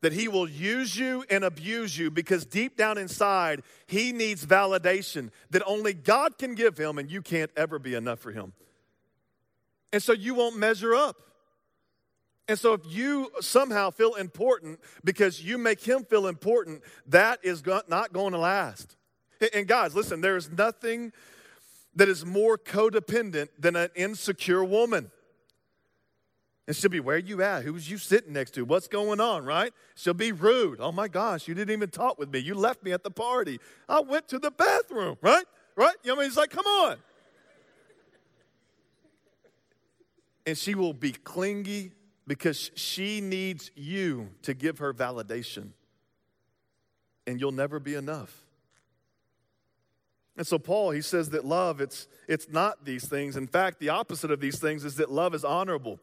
[0.00, 5.30] That he will use you and abuse you because deep down inside, he needs validation
[5.50, 8.52] that only God can give him, and you can't ever be enough for him.
[9.92, 11.16] And so you won't measure up.
[12.48, 17.62] And so if you somehow feel important because you make him feel important, that is
[17.88, 18.96] not going to last.
[19.52, 21.12] And guys, listen, there is nothing
[21.96, 25.10] that is more codependent than an insecure woman.
[26.68, 27.64] And she'll be, Where are you at?
[27.64, 28.64] Who's you sitting next to?
[28.64, 29.72] What's going on, right?
[29.94, 30.80] She'll be rude.
[30.80, 32.38] Oh my gosh, you didn't even talk with me.
[32.38, 33.60] You left me at the party.
[33.88, 35.44] I went to the bathroom, right?
[35.74, 35.94] Right?
[36.02, 36.96] You know, what I mean, it's like, come on.
[40.46, 41.90] and she will be clingy
[42.26, 45.70] because she needs you to give her validation.
[47.26, 48.46] And you'll never be enough.
[50.36, 53.36] And so Paul, he says that love, it's, it's not these things.
[53.36, 55.98] In fact, the opposite of these things is that love is honorable.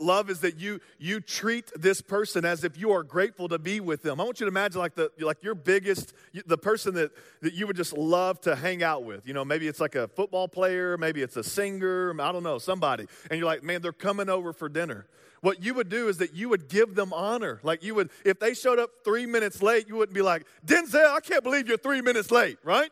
[0.00, 3.80] Love is that you you treat this person as if you are grateful to be
[3.80, 4.20] with them.
[4.20, 6.12] I want you to imagine like the like your biggest
[6.46, 9.26] the person that that you would just love to hang out with.
[9.26, 12.58] You know, maybe it's like a football player, maybe it's a singer, I don't know,
[12.58, 13.06] somebody.
[13.30, 15.06] And you're like, "Man, they're coming over for dinner."
[15.40, 17.60] What you would do is that you would give them honor.
[17.62, 21.10] Like you would if they showed up 3 minutes late, you wouldn't be like, "Denzel,
[21.10, 22.90] I can't believe you're 3 minutes late," right?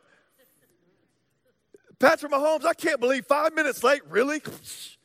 [1.99, 4.03] Patrick Mahomes, I can't believe 5 minutes late.
[4.09, 4.41] Really?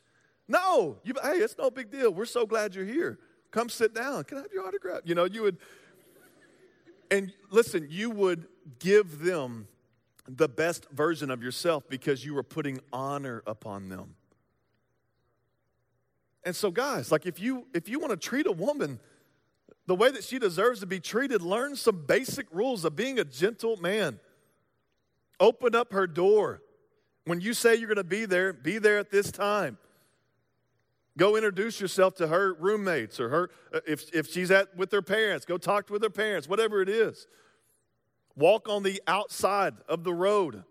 [0.46, 2.12] No, you, hey, it's no big deal.
[2.12, 3.18] We're so glad you're here.
[3.50, 4.24] Come sit down.
[4.24, 5.02] Can I have your autograph?
[5.04, 5.58] You know, you would,
[7.10, 8.46] and listen, you would
[8.78, 9.68] give them
[10.28, 14.16] the best version of yourself because you were putting honor upon them.
[16.44, 19.00] And so, guys, like if you if you want to treat a woman
[19.86, 23.24] the way that she deserves to be treated, learn some basic rules of being a
[23.24, 24.18] gentle man.
[25.40, 26.62] Open up her door.
[27.24, 29.78] When you say you're going to be there, be there at this time.
[31.16, 35.02] Go introduce yourself to her roommates or her, uh, if, if she's at with her
[35.02, 37.28] parents, go talk with her parents, whatever it is.
[38.36, 40.64] Walk on the outside of the road.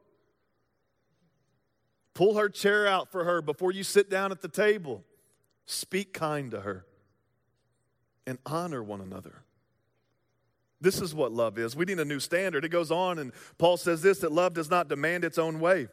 [2.13, 5.03] Pull her chair out for her before you sit down at the table.
[5.65, 6.85] Speak kind to her
[8.27, 9.43] and honor one another.
[10.81, 11.77] This is what love is.
[11.77, 12.65] We need a new standard.
[12.65, 15.87] It goes on, and Paul says this that love does not demand its own way.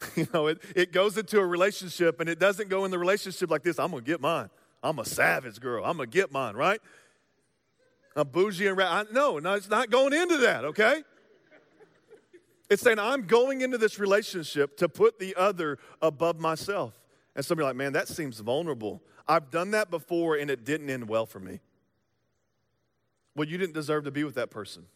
[0.16, 3.50] You know, it, it goes into a relationship and it doesn't go in the relationship
[3.50, 4.50] like this I'm going to get mine.
[4.82, 5.84] I'm a savage girl.
[5.84, 6.80] I'm going to get mine, right?
[8.14, 11.02] I'm bougie and ra- no, no, it's not going into that, okay?
[12.70, 17.00] It's saying I'm going into this relationship to put the other above myself.
[17.34, 19.02] And somebody like, man, that seems vulnerable.
[19.26, 21.60] I've done that before and it didn't end well for me.
[23.34, 24.86] Well, you didn't deserve to be with that person.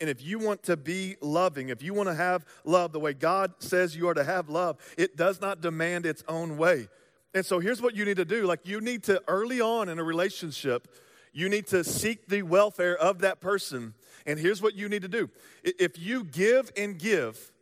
[0.00, 3.14] And if you want to be loving, if you want to have love the way
[3.14, 6.88] God says you are to have love, it does not demand its own way.
[7.34, 9.98] And so here's what you need to do like, you need to, early on in
[9.98, 10.88] a relationship,
[11.32, 13.94] you need to seek the welfare of that person.
[14.26, 15.30] And here's what you need to do
[15.62, 17.52] if you give and give,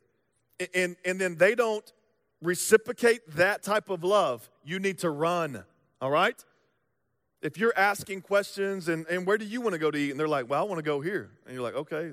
[0.74, 1.90] and, and then they don't
[2.42, 5.64] reciprocate that type of love, you need to run,
[6.00, 6.42] all right?
[7.42, 10.10] If you're asking questions and, and where do you want to go to eat?
[10.10, 11.30] And they're like, well, I want to go here.
[11.44, 12.12] And you're like, okay,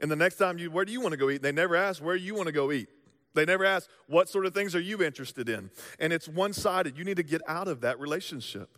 [0.00, 1.42] and the next time you, where do you want to go eat?
[1.42, 2.88] They never ask where you want to go eat.
[3.34, 5.70] They never ask, what sort of things are you interested in?
[5.98, 6.98] And it's one sided.
[6.98, 8.76] You need to get out of that relationship.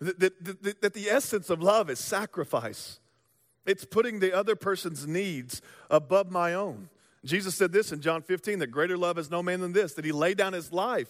[0.00, 2.98] That, that, that, that the essence of love is sacrifice,
[3.64, 6.90] it's putting the other person's needs above my own.
[7.24, 10.04] Jesus said this in John 15 that greater love is no man than this, that
[10.04, 11.08] he laid down his life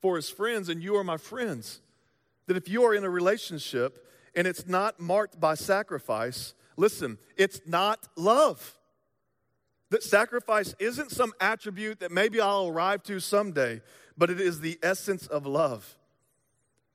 [0.00, 1.80] for his friends, and you are my friends.
[2.48, 7.60] That if you are in a relationship and it's not marked by sacrifice, Listen, it's
[7.66, 8.78] not love.
[9.90, 13.82] That sacrifice isn't some attribute that maybe I'll arrive to someday,
[14.16, 15.96] but it is the essence of love.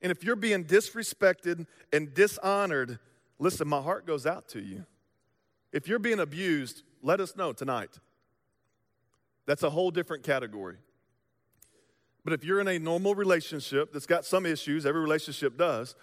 [0.02, 2.98] And if you're being disrespected and dishonored,
[3.38, 4.84] listen, my heart goes out to you.
[5.72, 7.90] If you're being abused, let us know tonight.
[9.46, 10.76] That's a whole different category.
[12.24, 15.94] But if you're in a normal relationship that's got some issues, every relationship does,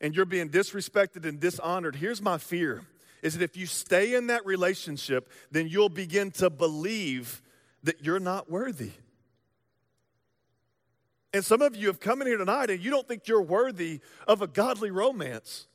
[0.00, 2.82] and you're being disrespected and dishonored, here's my fear
[3.22, 7.40] is that if you stay in that relationship, then you'll begin to believe
[7.84, 8.92] that you're not worthy.
[11.32, 14.00] And some of you have come in here tonight and you don't think you're worthy
[14.28, 15.66] of a godly romance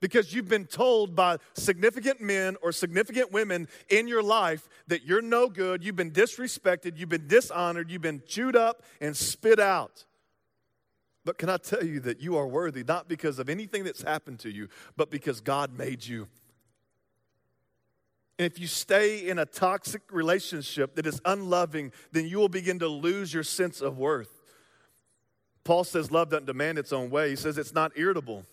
[0.00, 5.22] because you've been told by significant men or significant women in your life that you're
[5.22, 10.04] no good, you've been disrespected, you've been dishonored, you've been chewed up and spit out.
[11.24, 14.40] But can I tell you that you are worthy, not because of anything that's happened
[14.40, 16.26] to you, but because God made you.
[18.38, 22.78] And if you stay in a toxic relationship that is unloving, then you will begin
[22.80, 24.42] to lose your sense of worth.
[25.64, 27.30] Paul says love doesn't demand its own way.
[27.30, 28.44] He says it's not irritable.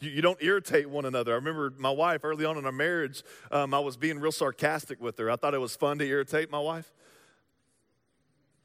[0.00, 1.32] You, don't irritate one another.
[1.32, 3.22] I remember my wife early on in our marriage,
[3.52, 5.30] um, I was being real sarcastic with her.
[5.30, 6.92] I thought it was fun to irritate my wife.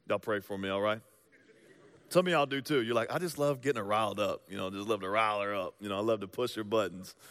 [0.09, 0.99] Y'all pray for me, all right?
[2.09, 2.81] Some of y'all do too.
[2.81, 4.43] You're like, I just love getting her riled up.
[4.49, 5.75] You know, just love to rile her up.
[5.81, 7.15] You know, I love to push her buttons.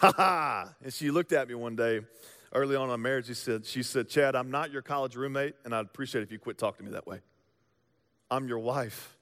[0.00, 0.74] Ha ha!
[0.84, 2.02] And she looked at me one day
[2.52, 3.26] early on in our marriage.
[3.26, 6.38] She said, she said, Chad, I'm not your college roommate, and I'd appreciate if you
[6.38, 7.18] quit talking to me that way.
[8.30, 9.16] I'm your wife.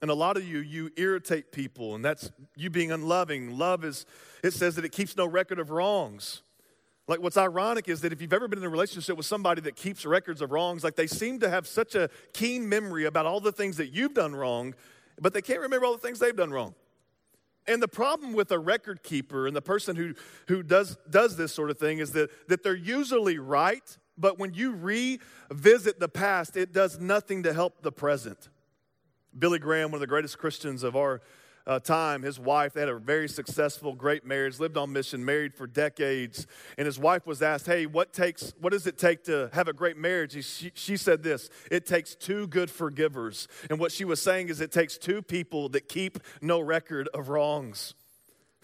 [0.00, 3.58] And a lot of you, you irritate people, and that's you being unloving.
[3.58, 4.06] Love is,
[4.42, 6.43] it says that it keeps no record of wrongs.
[7.06, 9.76] Like, what's ironic is that if you've ever been in a relationship with somebody that
[9.76, 13.40] keeps records of wrongs, like they seem to have such a keen memory about all
[13.40, 14.74] the things that you've done wrong,
[15.20, 16.74] but they can't remember all the things they've done wrong.
[17.66, 20.14] And the problem with a record keeper and the person who,
[20.48, 24.54] who does, does this sort of thing is that, that they're usually right, but when
[24.54, 28.48] you revisit the past, it does nothing to help the present.
[29.38, 31.20] Billy Graham, one of the greatest Christians of our
[31.66, 35.54] uh, time, his wife, they had a very successful, great marriage, lived on mission, married
[35.54, 36.46] for decades.
[36.76, 39.72] And his wife was asked, Hey, what, takes, what does it take to have a
[39.72, 40.32] great marriage?
[40.44, 43.48] She, she said this It takes two good forgivers.
[43.70, 47.28] And what she was saying is, it takes two people that keep no record of
[47.28, 47.94] wrongs.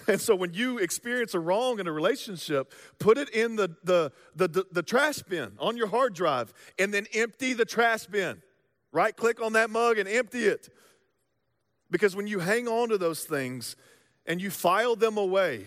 [0.08, 4.12] And so when you experience a wrong in a relationship, put it in the, the,
[4.34, 8.40] the, the, the trash bin on your hard drive and then empty the trash bin.
[8.92, 10.68] Right click on that mug and empty it.
[11.90, 13.76] Because when you hang on to those things
[14.26, 15.66] and you file them away,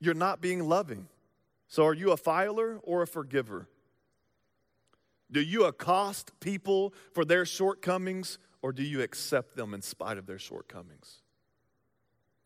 [0.00, 1.08] you're not being loving.
[1.68, 3.68] So, are you a filer or a forgiver?
[5.30, 10.26] Do you accost people for their shortcomings or do you accept them in spite of
[10.26, 11.18] their shortcomings?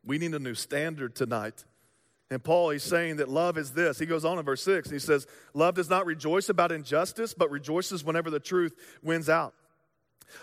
[0.05, 1.65] We need a new standard tonight.
[2.31, 3.99] And Paul, he's saying that love is this.
[3.99, 7.35] He goes on in verse 6, and he says, Love does not rejoice about injustice,
[7.35, 9.55] but rejoices whenever the truth wins out.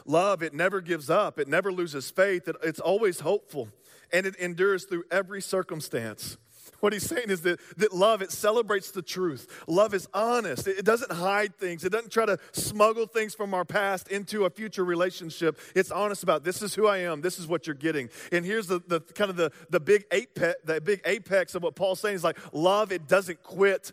[0.05, 3.69] Love, it never gives up, it never loses faith, it, it's always hopeful,
[4.11, 6.37] and it endures through every circumstance.
[6.79, 9.63] What he's saying is that, that love, it celebrates the truth.
[9.67, 10.67] Love is honest.
[10.67, 11.83] It, it doesn't hide things.
[11.83, 15.59] It doesn't try to smuggle things from our past into a future relationship.
[15.75, 17.21] It's honest about this is who I am.
[17.21, 18.09] This is what you're getting.
[18.31, 21.75] And here's the, the kind of the, the big apex, the big apex of what
[21.75, 23.91] Paul's saying is like love, it doesn't quit.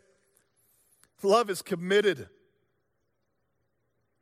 [1.22, 2.28] Love is committed.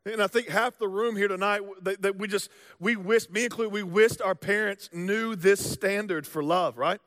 [0.07, 3.73] And I think half the room here tonight that, we just, we wish, me included,
[3.73, 7.01] we wished our parents knew this standard for love, right?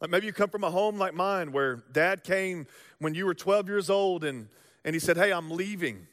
[0.00, 2.66] Like maybe you come from a home like mine where dad came
[2.98, 4.48] when you were 12 years old and,
[4.84, 6.08] and he said, Hey, I'm leaving.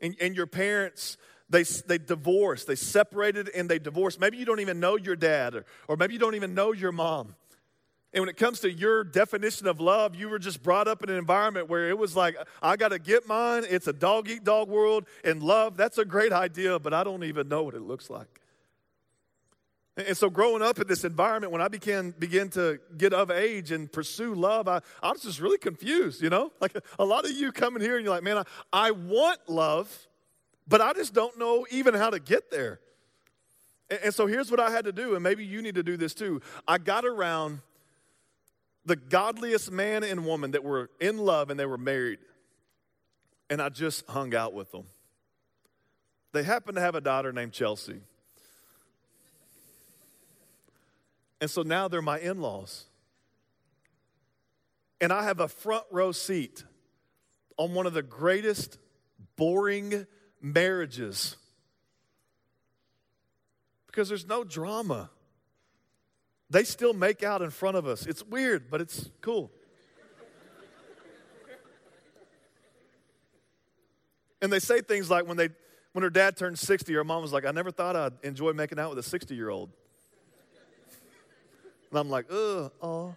[0.00, 1.16] And, and your parents,
[1.48, 4.20] they, they divorced, they separated and they divorced.
[4.20, 6.92] Maybe you don't even know your dad, or, or maybe you don't even know your
[6.92, 7.34] mom.
[8.16, 11.10] And when it comes to your definition of love, you were just brought up in
[11.10, 13.64] an environment where it was like, I got to get mine.
[13.68, 15.04] It's a dog eat dog world.
[15.22, 18.40] And love, that's a great idea, but I don't even know what it looks like.
[19.98, 23.70] And so, growing up in this environment, when I began, began to get of age
[23.70, 26.52] and pursue love, I, I was just really confused, you know?
[26.58, 30.08] Like a lot of you coming here and you're like, man, I, I want love,
[30.66, 32.80] but I just don't know even how to get there.
[33.90, 35.98] And, and so, here's what I had to do, and maybe you need to do
[35.98, 36.40] this too.
[36.66, 37.60] I got around
[38.86, 42.20] the godliest man and woman that were in love and they were married.
[43.50, 44.84] And I just hung out with them.
[46.32, 48.00] They happened to have a daughter named Chelsea.
[51.40, 52.86] And so now they're my in laws.
[55.00, 56.64] And I have a front row seat
[57.58, 58.78] on one of the greatest
[59.36, 60.06] boring
[60.40, 61.36] marriages
[63.86, 65.10] because there's no drama.
[66.48, 68.06] They still make out in front of us.
[68.06, 69.50] It's weird, but it's cool.
[74.40, 75.48] and they say things like when they
[75.92, 78.78] when her dad turned 60, her mom was like, I never thought I'd enjoy making
[78.78, 79.70] out with a 60 year old.
[81.90, 83.16] And I'm like, ugh, oh.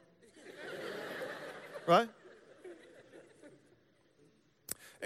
[1.85, 2.07] right?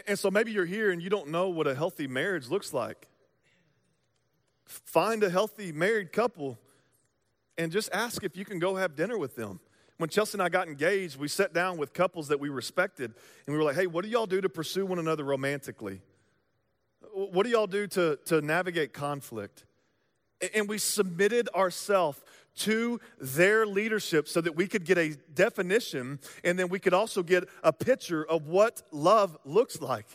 [0.07, 3.07] And so maybe you're here and you don't know what a healthy marriage looks like.
[4.65, 6.59] Find a healthy married couple
[7.57, 9.59] and just ask if you can go have dinner with them.
[9.97, 13.13] When Chelsea and I got engaged, we sat down with couples that we respected
[13.45, 16.01] and we were like, hey, what do y'all do to pursue one another romantically?
[17.13, 19.65] What do y'all do to, to navigate conflict?
[20.53, 22.21] And we submitted ourselves
[22.55, 27.23] to their leadership so that we could get a definition and then we could also
[27.23, 30.05] get a picture of what love looks like.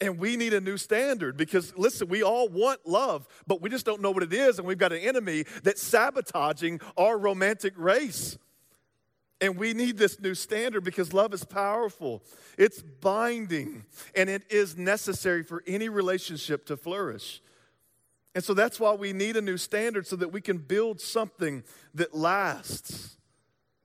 [0.00, 3.86] And we need a new standard because, listen, we all want love, but we just
[3.86, 4.58] don't know what it is.
[4.58, 8.36] And we've got an enemy that's sabotaging our romantic race.
[9.40, 12.22] And we need this new standard because love is powerful,
[12.56, 13.84] it's binding,
[14.14, 17.42] and it is necessary for any relationship to flourish.
[18.34, 21.62] And so that's why we need a new standard so that we can build something
[21.94, 23.16] that lasts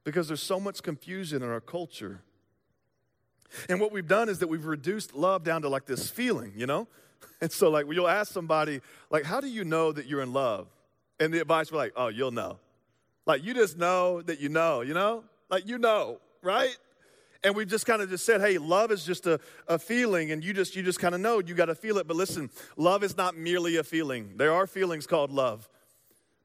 [0.04, 2.22] because there's so much confusion in our culture.
[3.68, 6.66] And what we've done is that we've reduced love down to like this feeling, you
[6.66, 6.88] know?
[7.42, 10.68] And so, like, you'll ask somebody, like, how do you know that you're in love?
[11.22, 12.60] And the advice be like, oh, you'll know.
[13.26, 15.24] Like, you just know that you know, you know?
[15.50, 16.76] Like, you know, right?
[17.44, 20.44] And we've just kind of just said, hey, love is just a, a feeling, and
[20.44, 22.08] you just you just kind of know you got to feel it.
[22.08, 24.34] But listen, love is not merely a feeling.
[24.36, 25.70] There are feelings called love.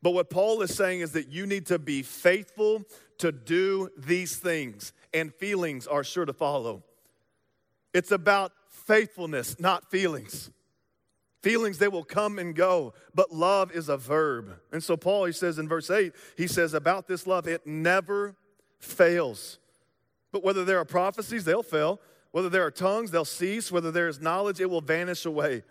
[0.03, 2.85] But what Paul is saying is that you need to be faithful
[3.19, 6.85] to do these things, and feelings are sure to follow.
[7.95, 10.51] It's about faithfulness, not feelings.
[11.43, 14.57] Feelings, they will come and go, but love is a verb.
[14.73, 18.35] And so, Paul, he says in verse 8, he says, about this love, it never
[18.81, 19.59] fails.
[20.33, 22.01] But whether there are prophecies, they'll fail.
[22.33, 23.71] Whether there are tongues, they'll cease.
[23.71, 25.63] Whether there is knowledge, it will vanish away.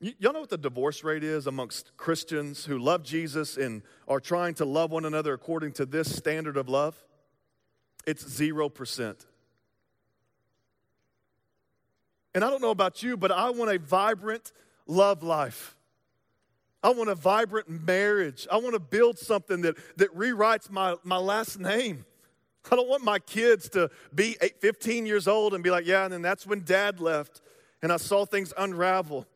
[0.00, 4.20] Y- y'all know what the divorce rate is amongst Christians who love Jesus and are
[4.20, 6.96] trying to love one another according to this standard of love?
[8.06, 9.26] It's 0%.
[12.34, 14.52] And I don't know about you, but I want a vibrant
[14.86, 15.76] love life.
[16.82, 18.46] I want a vibrant marriage.
[18.50, 22.04] I want to build something that, that rewrites my, my last name.
[22.70, 26.04] I don't want my kids to be eight, 15 years old and be like, yeah,
[26.04, 27.40] and then that's when dad left
[27.82, 29.26] and I saw things unravel.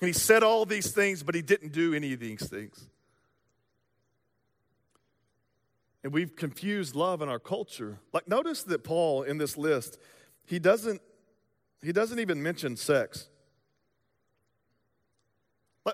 [0.00, 2.86] And he said all these things, but he didn't do any of these things.
[6.04, 7.98] And we've confused love in our culture.
[8.12, 9.98] Like, notice that Paul in this list,
[10.46, 11.00] he doesn't
[11.82, 13.28] he doesn't even mention sex.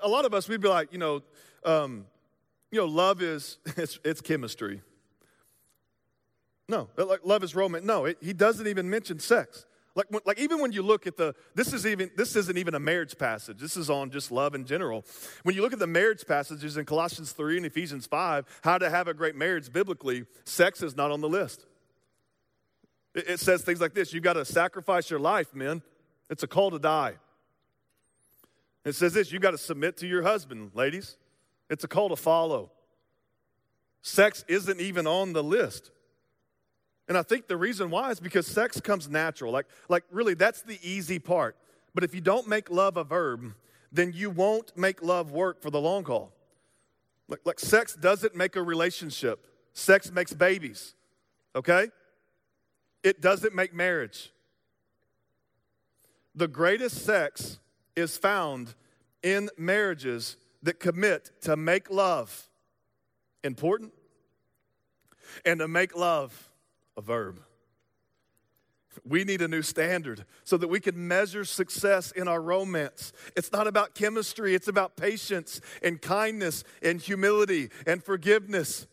[0.02, 1.22] A lot of us, we'd be like, you know,
[1.64, 2.06] um,
[2.70, 4.82] you know, love is it's, it's chemistry.
[6.68, 7.84] No, like love is romance.
[7.84, 9.66] No, it, he doesn't even mention sex.
[9.94, 12.80] Like, like even when you look at the, this is even this isn't even a
[12.80, 13.58] marriage passage.
[13.58, 15.04] This is on just love in general.
[15.44, 18.90] When you look at the marriage passages in Colossians three and Ephesians five, how to
[18.90, 21.66] have a great marriage biblically, sex is not on the list.
[23.14, 25.82] It says things like this You've got to sacrifice your life, men.
[26.30, 27.14] It's a call to die.
[28.84, 31.16] It says this You've got to submit to your husband, ladies.
[31.70, 32.70] It's a call to follow.
[34.02, 35.90] Sex isn't even on the list.
[37.08, 39.52] And I think the reason why is because sex comes natural.
[39.52, 41.56] Like, like really, that's the easy part.
[41.94, 43.54] But if you don't make love a verb,
[43.92, 46.32] then you won't make love work for the long haul.
[47.28, 50.94] Like, like sex doesn't make a relationship, sex makes babies,
[51.54, 51.88] okay?
[53.04, 54.32] It doesn't make marriage.
[56.34, 57.60] The greatest sex
[57.94, 58.74] is found
[59.22, 62.48] in marriages that commit to make love
[63.44, 63.92] important
[65.44, 66.50] and to make love
[66.96, 67.40] a verb.
[69.04, 73.12] We need a new standard so that we can measure success in our romance.
[73.36, 78.86] It's not about chemistry, it's about patience and kindness and humility and forgiveness.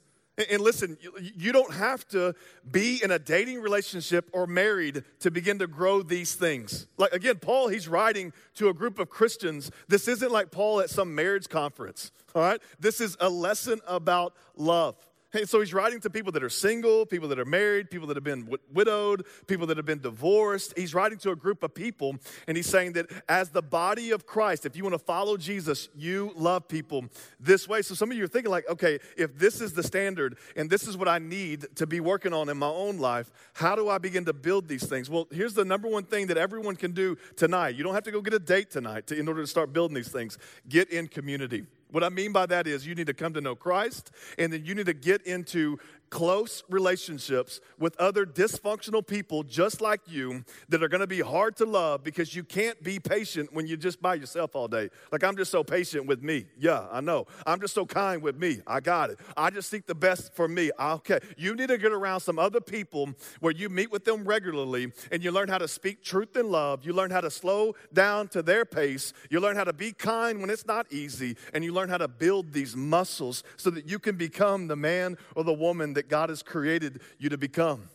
[0.49, 0.97] And listen,
[1.35, 2.33] you don't have to
[2.69, 6.87] be in a dating relationship or married to begin to grow these things.
[6.97, 9.71] Like, again, Paul, he's writing to a group of Christians.
[9.87, 12.61] This isn't like Paul at some marriage conference, all right?
[12.79, 14.95] This is a lesson about love.
[15.31, 18.17] Hey, so he's writing to people that are single, people that are married, people that
[18.17, 20.73] have been widowed, people that have been divorced.
[20.75, 22.17] He's writing to a group of people,
[22.49, 25.87] and he's saying that as the body of Christ, if you want to follow Jesus,
[25.95, 27.05] you love people
[27.39, 27.81] this way.
[27.81, 30.85] So some of you are thinking, like, okay, if this is the standard and this
[30.85, 33.99] is what I need to be working on in my own life, how do I
[33.99, 35.09] begin to build these things?
[35.09, 37.75] Well, here's the number one thing that everyone can do tonight.
[37.75, 39.95] You don't have to go get a date tonight to, in order to start building
[39.95, 40.37] these things.
[40.67, 41.67] Get in community.
[41.91, 44.65] What I mean by that is you need to come to know Christ and then
[44.65, 45.77] you need to get into
[46.11, 51.55] close relationships with other dysfunctional people just like you that are going to be hard
[51.55, 54.89] to love because you can't be patient when you're just by yourself all day.
[55.11, 56.45] Like, I'm just so patient with me.
[56.59, 57.25] Yeah, I know.
[57.47, 58.59] I'm just so kind with me.
[58.67, 59.19] I got it.
[59.35, 60.69] I just seek the best for me.
[60.77, 61.19] Ah, okay.
[61.37, 63.09] You need to get around some other people
[63.39, 66.85] where you meet with them regularly and you learn how to speak truth and love.
[66.85, 69.13] You learn how to slow down to their pace.
[69.29, 71.37] You learn how to be kind when it's not easy.
[71.53, 75.17] And you learn how to build these muscles so that you can become the man
[75.35, 77.87] or the woman that that God has created you to become.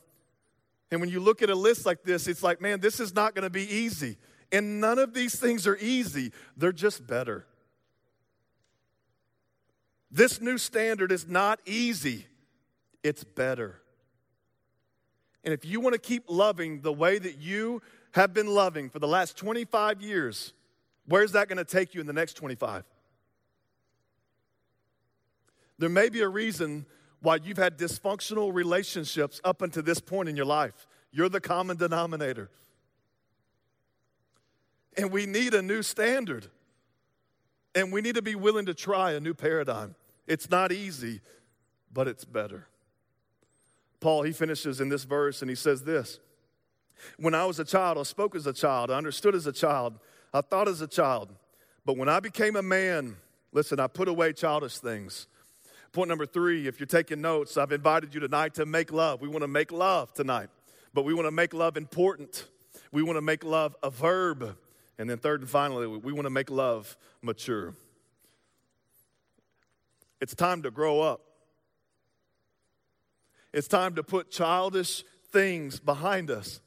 [0.93, 3.35] And when you look at a list like this, it's like, man, this is not
[3.35, 4.17] going to be easy.
[4.53, 7.47] And none of these things are easy, they're just better.
[10.09, 12.27] This new standard is not easy,
[13.03, 13.81] it's better.
[15.43, 17.83] And if you want to keep loving the way that you
[18.13, 20.53] have been loving for the last 25 years,
[21.07, 22.85] where's that going to take you in the next 25?
[25.79, 26.87] There may be a reason
[27.21, 30.87] why you've had dysfunctional relationships up until this point in your life.
[31.11, 32.51] You're the common denominator.
[34.97, 36.47] And we need a new standard.
[37.75, 39.95] And we need to be willing to try a new paradigm.
[40.27, 41.21] It's not easy,
[41.93, 42.67] but it's better.
[44.01, 46.21] Paul, he finishes in this verse and he says this
[47.19, 49.99] When I was a child, I spoke as a child, I understood as a child,
[50.33, 51.35] I thought as a child.
[51.85, 53.17] But when I became a man,
[53.53, 55.29] listen, I put away childish things.
[55.97, 59.23] Point number three, if you're taking notes, I've invited you tonight to make love.
[59.23, 60.51] We want to make love tonight,
[60.93, 62.45] but we want to make love important.
[62.93, 64.59] We want to make love a verb.
[64.99, 67.73] And then, third and finally, we want to make love mature.
[70.21, 71.23] It's time to grow up.
[73.55, 76.61] It's time to put childish things behind us.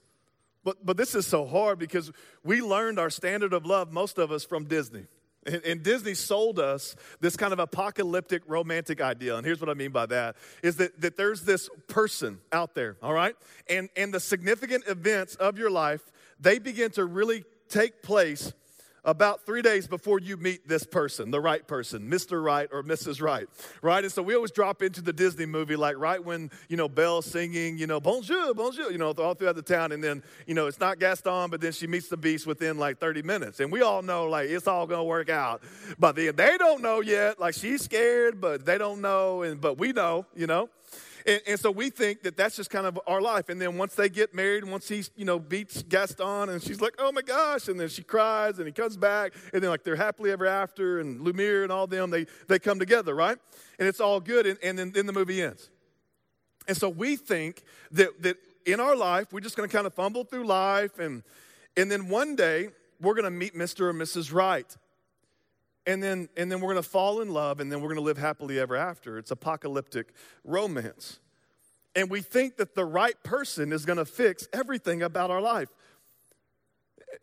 [0.64, 2.12] But, but this is so hard because
[2.44, 5.06] we learned our standard of love, most of us, from Disney.
[5.46, 9.38] And, and, Disney sold us this kind of apocalyptic romantic idea.
[9.38, 12.98] And here's what I mean by that is that, that there's this person out there,
[13.02, 13.36] all right?
[13.70, 16.02] And, and the significant events of your life,
[16.40, 18.52] they begin to really take place
[19.04, 22.44] about three days before you meet this person, the right person, Mr.
[22.44, 23.22] Right or Mrs.
[23.22, 23.48] Right,
[23.82, 24.04] right?
[24.04, 27.26] And so we always drop into the Disney movie, like right when, you know, Belle's
[27.26, 29.92] singing, you know, bonjour, bonjour, you know, all throughout the town.
[29.92, 33.00] And then, you know, it's not Gaston, but then she meets the beast within like
[33.00, 33.60] 30 minutes.
[33.60, 35.62] And we all know, like, it's all going to work out.
[35.98, 37.40] But then they don't know yet.
[37.40, 39.44] Like, she's scared, but they don't know.
[39.44, 40.70] And, but we know, you know.
[41.30, 43.50] And, and, so we think that that's just kind of our life.
[43.50, 46.96] And then once they get married, once he, you know, beats Gaston and she's like,
[46.98, 47.68] oh my gosh.
[47.68, 49.34] And then she cries and he comes back.
[49.54, 52.80] And then like they're happily ever after and Lumiere and all them, they, they come
[52.80, 53.38] together, right?
[53.78, 54.48] And it's all good.
[54.48, 55.70] And, and then, then the movie ends.
[56.68, 59.94] And so we think that, that in our life, we're just going to kind of
[59.94, 60.98] fumble through life.
[60.98, 61.22] And,
[61.78, 62.70] and then one day,
[63.00, 63.82] we're going to meet Mr.
[63.82, 64.34] or Mrs.
[64.34, 64.76] Right
[65.90, 68.04] and then and then we're going to fall in love and then we're going to
[68.04, 70.14] live happily ever after it's apocalyptic
[70.44, 71.20] romance
[71.96, 75.70] and we think that the right person is going to fix everything about our life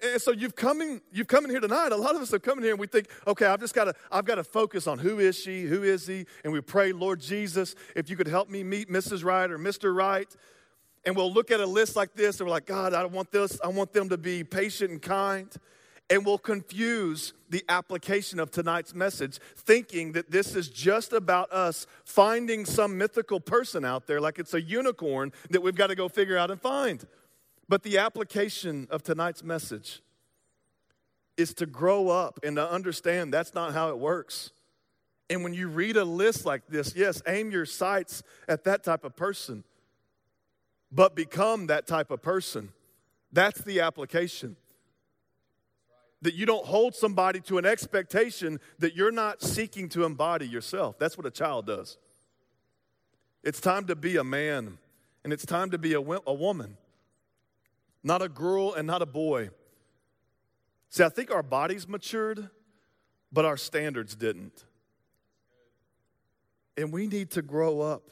[0.03, 1.93] and so you've come in, you've come in here tonight.
[1.93, 3.85] A lot of us have come in here and we think, okay, I've just got
[3.85, 6.93] to, I've got to focus on who is she, who is he, and we pray,
[6.93, 9.25] Lord Jesus, if you could help me meet Mrs.
[9.25, 9.95] Right or Mr.
[9.95, 10.27] Right.
[11.05, 13.61] And we'll look at a list like this and we're like, God, I want this,
[13.63, 15.57] I want them to be patient and kind
[16.09, 21.87] and will confuse the application of tonight's message, thinking that this is just about us
[22.05, 26.09] finding some mythical person out there, like it's a unicorn that we've got to go
[26.09, 27.07] figure out and find.
[27.69, 30.01] But the application of tonight's message
[31.37, 34.53] is to grow up and to understand that's not how it works.
[35.29, 39.05] And when you read a list like this, yes, aim your sights at that type
[39.05, 39.65] of person,
[40.93, 42.71] but become that type of person.
[43.33, 44.57] That's the application
[46.27, 50.99] that you don't hold somebody to an expectation that you're not seeking to embody yourself.
[50.99, 51.99] That's what a child does.
[53.45, 54.79] It's time to be a man,
[55.23, 56.79] and it's time to be a, a woman,
[58.03, 59.51] not a girl and not a boy.
[60.89, 62.51] See, I think our bodies matured,
[63.31, 64.65] but our standards didn't.
[66.77, 68.11] And we need to grow up.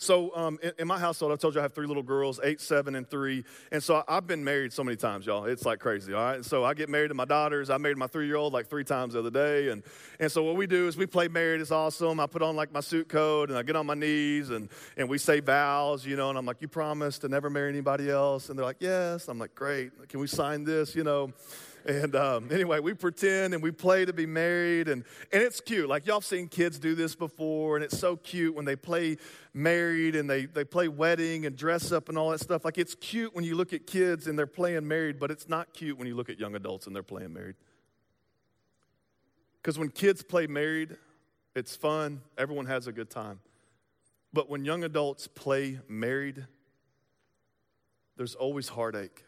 [0.00, 2.60] So, um, in, in, my household, I told you I have three little girls, eight,
[2.60, 3.44] seven, and three.
[3.72, 5.44] And so I've been married so many times, y'all.
[5.44, 6.36] It's like crazy, all right?
[6.36, 7.68] And So I get married to my daughters.
[7.68, 9.70] I married my three year old like three times the other day.
[9.70, 9.82] And,
[10.20, 11.60] and so what we do is we play married.
[11.60, 12.20] It's awesome.
[12.20, 15.08] I put on like my suit coat and I get on my knees and, and
[15.08, 16.28] we say vows, you know.
[16.28, 18.50] And I'm like, You promise to never marry anybody else?
[18.50, 19.26] And they're like, Yes.
[19.26, 19.90] I'm like, Great.
[20.08, 21.32] Can we sign this, you know?
[21.88, 25.88] And um, anyway, we pretend and we play to be married, and, and it's cute.
[25.88, 29.16] Like, y'all seen kids do this before, and it's so cute when they play
[29.54, 32.64] married and they, they play wedding and dress up and all that stuff.
[32.64, 35.72] Like, it's cute when you look at kids and they're playing married, but it's not
[35.72, 37.56] cute when you look at young adults and they're playing married.
[39.62, 40.96] Because when kids play married,
[41.56, 43.40] it's fun, everyone has a good time.
[44.32, 46.46] But when young adults play married,
[48.16, 49.24] there's always heartache.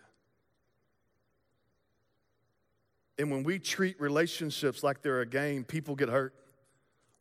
[3.21, 6.35] And when we treat relationships like they're a game, people get hurt.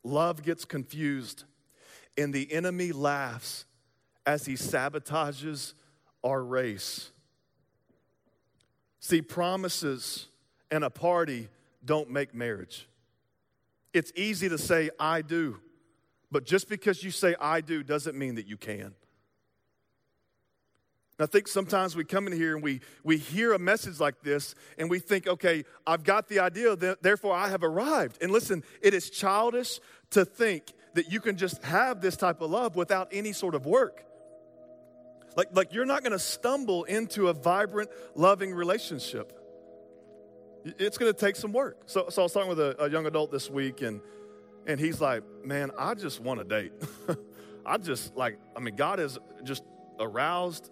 [0.06, 1.44] Love gets confused.
[2.18, 3.66] And the enemy laughs
[4.26, 5.74] as he sabotages
[6.24, 7.12] our race.
[9.02, 10.28] See, promises
[10.72, 11.50] and a party
[11.84, 12.88] don't make marriage.
[13.94, 15.60] It's easy to say, I do.
[16.32, 18.96] But just because you say, I do, doesn't mean that you can.
[21.20, 24.22] And I think sometimes we come in here and we, we hear a message like
[24.22, 28.20] this and we think, okay, I've got the idea, therefore I have arrived.
[28.22, 32.50] And listen, it is childish to think that you can just have this type of
[32.50, 34.06] love without any sort of work.
[35.36, 39.34] Like, like you're not going to stumble into a vibrant, loving relationship.
[40.64, 41.82] It's going to take some work.
[41.88, 44.00] So, so I was talking with a, a young adult this week, and,
[44.66, 46.72] and he's like, Man, I just want a date.
[47.66, 49.64] I just like, I mean, God has just
[50.00, 50.70] aroused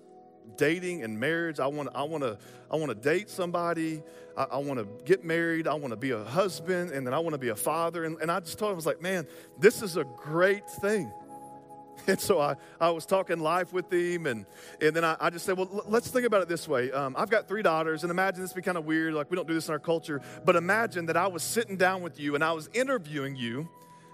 [0.55, 1.59] dating and marriage.
[1.59, 2.37] I want, I want to,
[2.71, 4.01] I want to date somebody.
[4.37, 5.67] I, I want to get married.
[5.67, 8.05] I want to be a husband, and then I want to be a father.
[8.05, 9.27] And, and I just told him, I was like, man,
[9.59, 11.11] this is a great thing.
[12.05, 14.45] And so I, I was talking life with him, and,
[14.79, 16.89] and then I, I just said, well, let's think about it this way.
[16.91, 19.47] Um, I've got three daughters, and imagine this be kind of weird, like we don't
[19.47, 22.43] do this in our culture, but imagine that I was sitting down with you and
[22.43, 23.67] I was interviewing you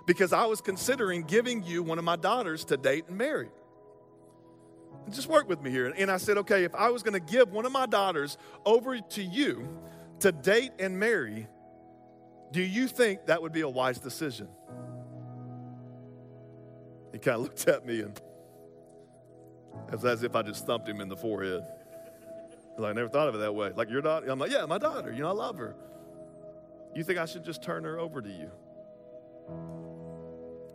[0.05, 3.49] because I was considering giving you one of my daughters to date and marry.
[5.09, 5.93] Just work with me here.
[5.97, 8.99] And I said, okay, if I was going to give one of my daughters over
[8.99, 9.79] to you
[10.19, 11.47] to date and marry,
[12.51, 14.47] do you think that would be a wise decision?
[17.11, 18.19] He kind of looked at me and
[19.91, 21.63] as, as if I just thumped him in the forehead.
[22.77, 23.71] Like, I never thought of it that way.
[23.75, 24.29] Like, your daughter?
[24.29, 25.11] I'm like, yeah, my daughter.
[25.11, 25.75] You know, I love her.
[26.95, 28.51] You think I should just turn her over to you?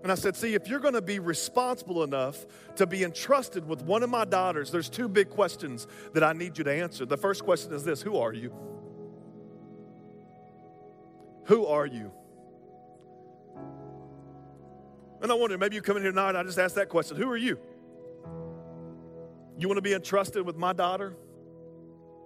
[0.02, 2.46] And I said, See, if you're going to be responsible enough
[2.76, 6.58] to be entrusted with one of my daughters, there's two big questions that I need
[6.58, 7.04] you to answer.
[7.04, 8.54] The first question is this Who are you?
[11.44, 12.12] Who are you?
[15.20, 17.28] And I wonder, maybe you come in here tonight, I just asked that question Who
[17.30, 17.58] are you?
[19.58, 21.16] You want to be entrusted with my daughter?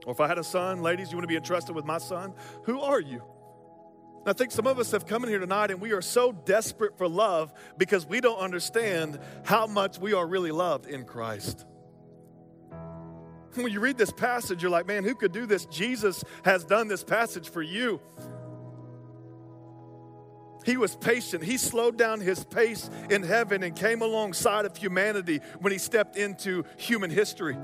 [0.05, 2.35] Or if I had a son, ladies, you want to be entrusted with my son?
[2.65, 3.23] Who are you?
[4.25, 6.97] I think some of us have come in here tonight and we are so desperate
[6.97, 11.67] for love because we don't understand how much we are really loved in Christ.
[13.55, 15.67] When you read this passage, you're like, man, who could do this?
[15.67, 18.01] Jesus has done this passage for you.
[20.65, 21.43] He was patient.
[21.43, 26.17] He slowed down his pace in heaven and came alongside of humanity when he stepped
[26.17, 27.57] into human history.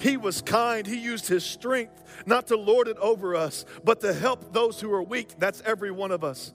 [0.00, 0.86] He was kind.
[0.86, 4.92] He used his strength not to lord it over us, but to help those who
[4.92, 5.38] are weak.
[5.38, 6.52] That's every one of us.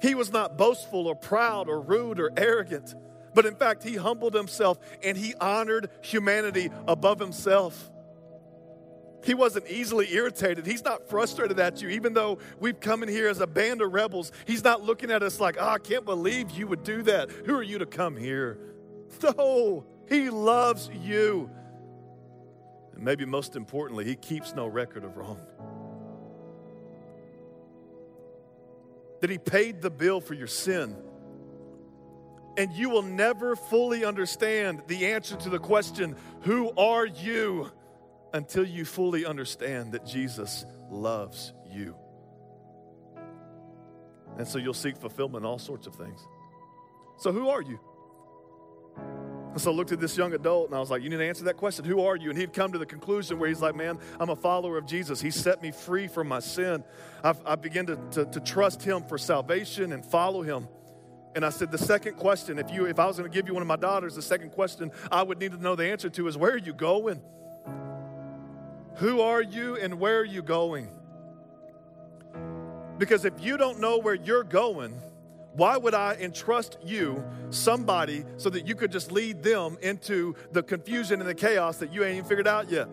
[0.00, 2.94] He was not boastful or proud or rude or arrogant,
[3.34, 7.90] but in fact, he humbled himself and he honored humanity above himself.
[9.24, 10.66] He wasn't easily irritated.
[10.66, 13.92] He's not frustrated at you, even though we've come in here as a band of
[13.92, 14.32] rebels.
[14.46, 17.30] He's not looking at us like, oh, I can't believe you would do that.
[17.30, 18.58] Who are you to come here?
[19.22, 21.50] No, He loves you.
[22.92, 25.40] And maybe most importantly, He keeps no record of wrong.
[29.20, 30.94] That He paid the bill for your sin.
[32.58, 37.70] And you will never fully understand the answer to the question, Who are you?
[38.32, 41.96] Until you fully understand that Jesus loves you.
[44.36, 46.20] And so you'll seek fulfillment in all sorts of things.
[47.18, 47.80] So, who are you?
[49.52, 51.26] And so I looked at this young adult and I was like, You need to
[51.26, 51.84] answer that question.
[51.84, 52.30] Who are you?
[52.30, 55.20] And he'd come to the conclusion where he's like, Man, I'm a follower of Jesus.
[55.20, 56.84] He set me free from my sin.
[57.24, 60.68] I've, I began to, to, to trust him for salvation and follow him.
[61.34, 63.54] And I said, The second question, if, you, if I was going to give you
[63.54, 66.28] one of my daughters, the second question I would need to know the answer to
[66.28, 67.20] is, Where are you going?
[68.98, 70.88] Who are you and where are you going?
[72.98, 74.92] Because if you don't know where you're going,
[75.52, 80.64] why would I entrust you, somebody, so that you could just lead them into the
[80.64, 82.88] confusion and the chaos that you ain't even figured out yet?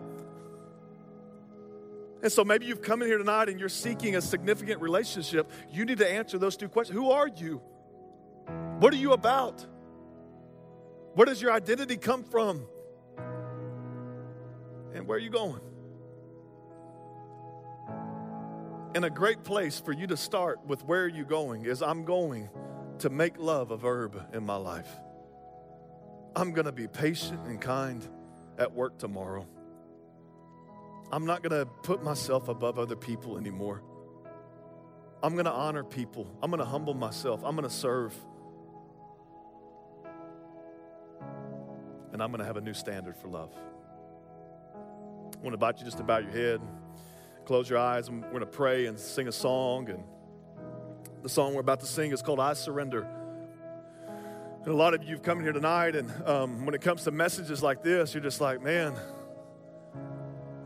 [2.22, 5.50] And so maybe you've come in here tonight and you're seeking a significant relationship.
[5.72, 7.60] You need to answer those two questions Who are you?
[8.78, 9.66] What are you about?
[11.14, 12.64] Where does your identity come from?
[14.94, 15.60] And where are you going?
[18.96, 22.06] And a great place for you to start with where are you going is I'm
[22.06, 22.48] going
[23.00, 24.88] to make love a verb in my life.
[26.34, 28.02] I'm going to be patient and kind
[28.56, 29.46] at work tomorrow.
[31.12, 33.82] I'm not going to put myself above other people anymore.
[35.22, 36.26] I'm going to honor people.
[36.42, 37.42] I'm going to humble myself.
[37.44, 38.14] I'm going to serve.
[42.14, 43.52] And I'm going to have a new standard for love.
[44.74, 46.62] I want to invite you just to bow your head.
[47.46, 49.88] Close your eyes and we're going to pray and sing a song.
[49.88, 50.02] And
[51.22, 53.06] the song we're about to sing is called I Surrender.
[54.64, 57.12] And a lot of you have come here tonight, and um, when it comes to
[57.12, 58.94] messages like this, you're just like, man,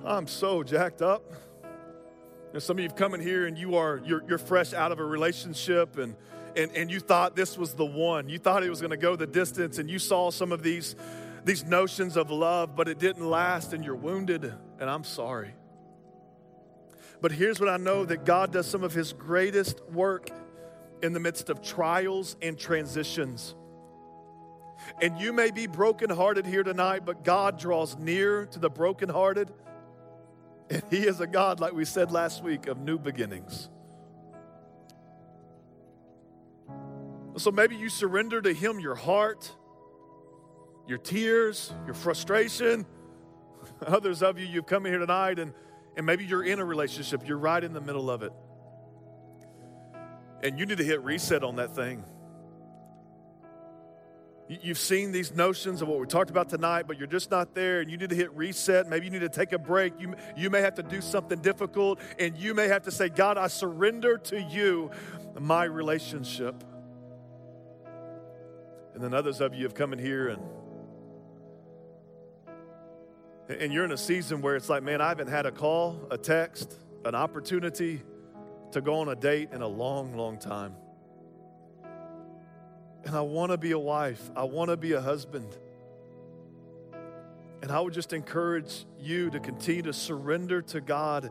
[0.06, 1.22] I'm so jacked up.
[2.54, 4.90] And some of you have come in here and you are you're, you're fresh out
[4.90, 6.16] of a relationship and
[6.56, 8.30] and, and you thought this was the one.
[8.30, 10.96] You thought it was going to go the distance, and you saw some of these
[11.44, 14.50] these notions of love, but it didn't last, and you're wounded,
[14.80, 15.52] and I'm sorry.
[17.20, 20.30] But here's what I know that God does some of his greatest work
[21.02, 23.54] in the midst of trials and transitions.
[25.02, 29.50] And you may be brokenhearted here tonight, but God draws near to the brokenhearted.
[30.70, 33.68] And He is a God, like we said last week, of new beginnings.
[37.36, 39.52] So maybe you surrender to Him your heart.
[40.86, 42.84] your tears, your frustration.
[43.86, 45.54] Others of you, you've come here tonight and,
[46.00, 48.32] and maybe you're in a relationship, you're right in the middle of it.
[50.42, 52.02] And you need to hit reset on that thing.
[54.48, 57.82] You've seen these notions of what we talked about tonight, but you're just not there,
[57.82, 58.88] and you need to hit reset.
[58.88, 59.92] Maybe you need to take a break.
[60.00, 63.36] You, you may have to do something difficult, and you may have to say, God,
[63.36, 64.90] I surrender to you
[65.38, 66.64] my relationship.
[68.94, 70.40] And then others of you have come in here and
[73.58, 76.18] and you're in a season where it's like, man, I haven't had a call, a
[76.18, 78.02] text, an opportunity
[78.72, 80.76] to go on a date in a long, long time.
[83.04, 85.56] And I want to be a wife, I want to be a husband.
[87.62, 91.30] And I would just encourage you to continue to surrender to God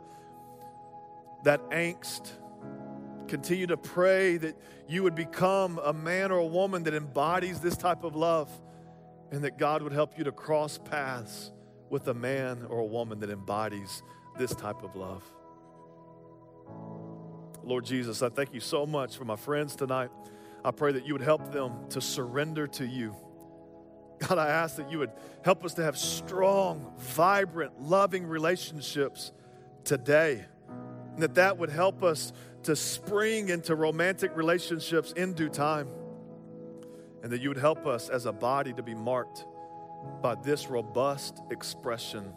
[1.43, 2.31] that angst.
[3.27, 4.57] Continue to pray that
[4.87, 8.49] you would become a man or a woman that embodies this type of love
[9.31, 11.51] and that God would help you to cross paths
[11.89, 14.03] with a man or a woman that embodies
[14.37, 15.23] this type of love.
[17.63, 20.09] Lord Jesus, I thank you so much for my friends tonight.
[20.63, 23.15] I pray that you would help them to surrender to you.
[24.19, 25.11] God, I ask that you would
[25.43, 29.31] help us to have strong, vibrant, loving relationships
[29.83, 30.45] today.
[31.13, 32.33] And that that would help us
[32.63, 35.87] to spring into romantic relationships in due time.
[37.23, 39.45] And that you would help us as a body to be marked
[40.21, 42.33] by this robust expression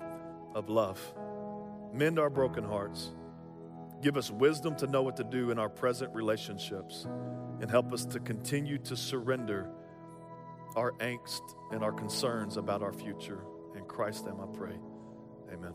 [0.54, 1.00] of love.
[1.92, 3.10] Mend our broken hearts.
[4.00, 7.06] Give us wisdom to know what to do in our present relationships
[7.60, 9.70] and help us to continue to surrender
[10.74, 13.44] our angst and our concerns about our future.
[13.76, 14.76] In Christ's name I pray.
[15.52, 15.74] Amen.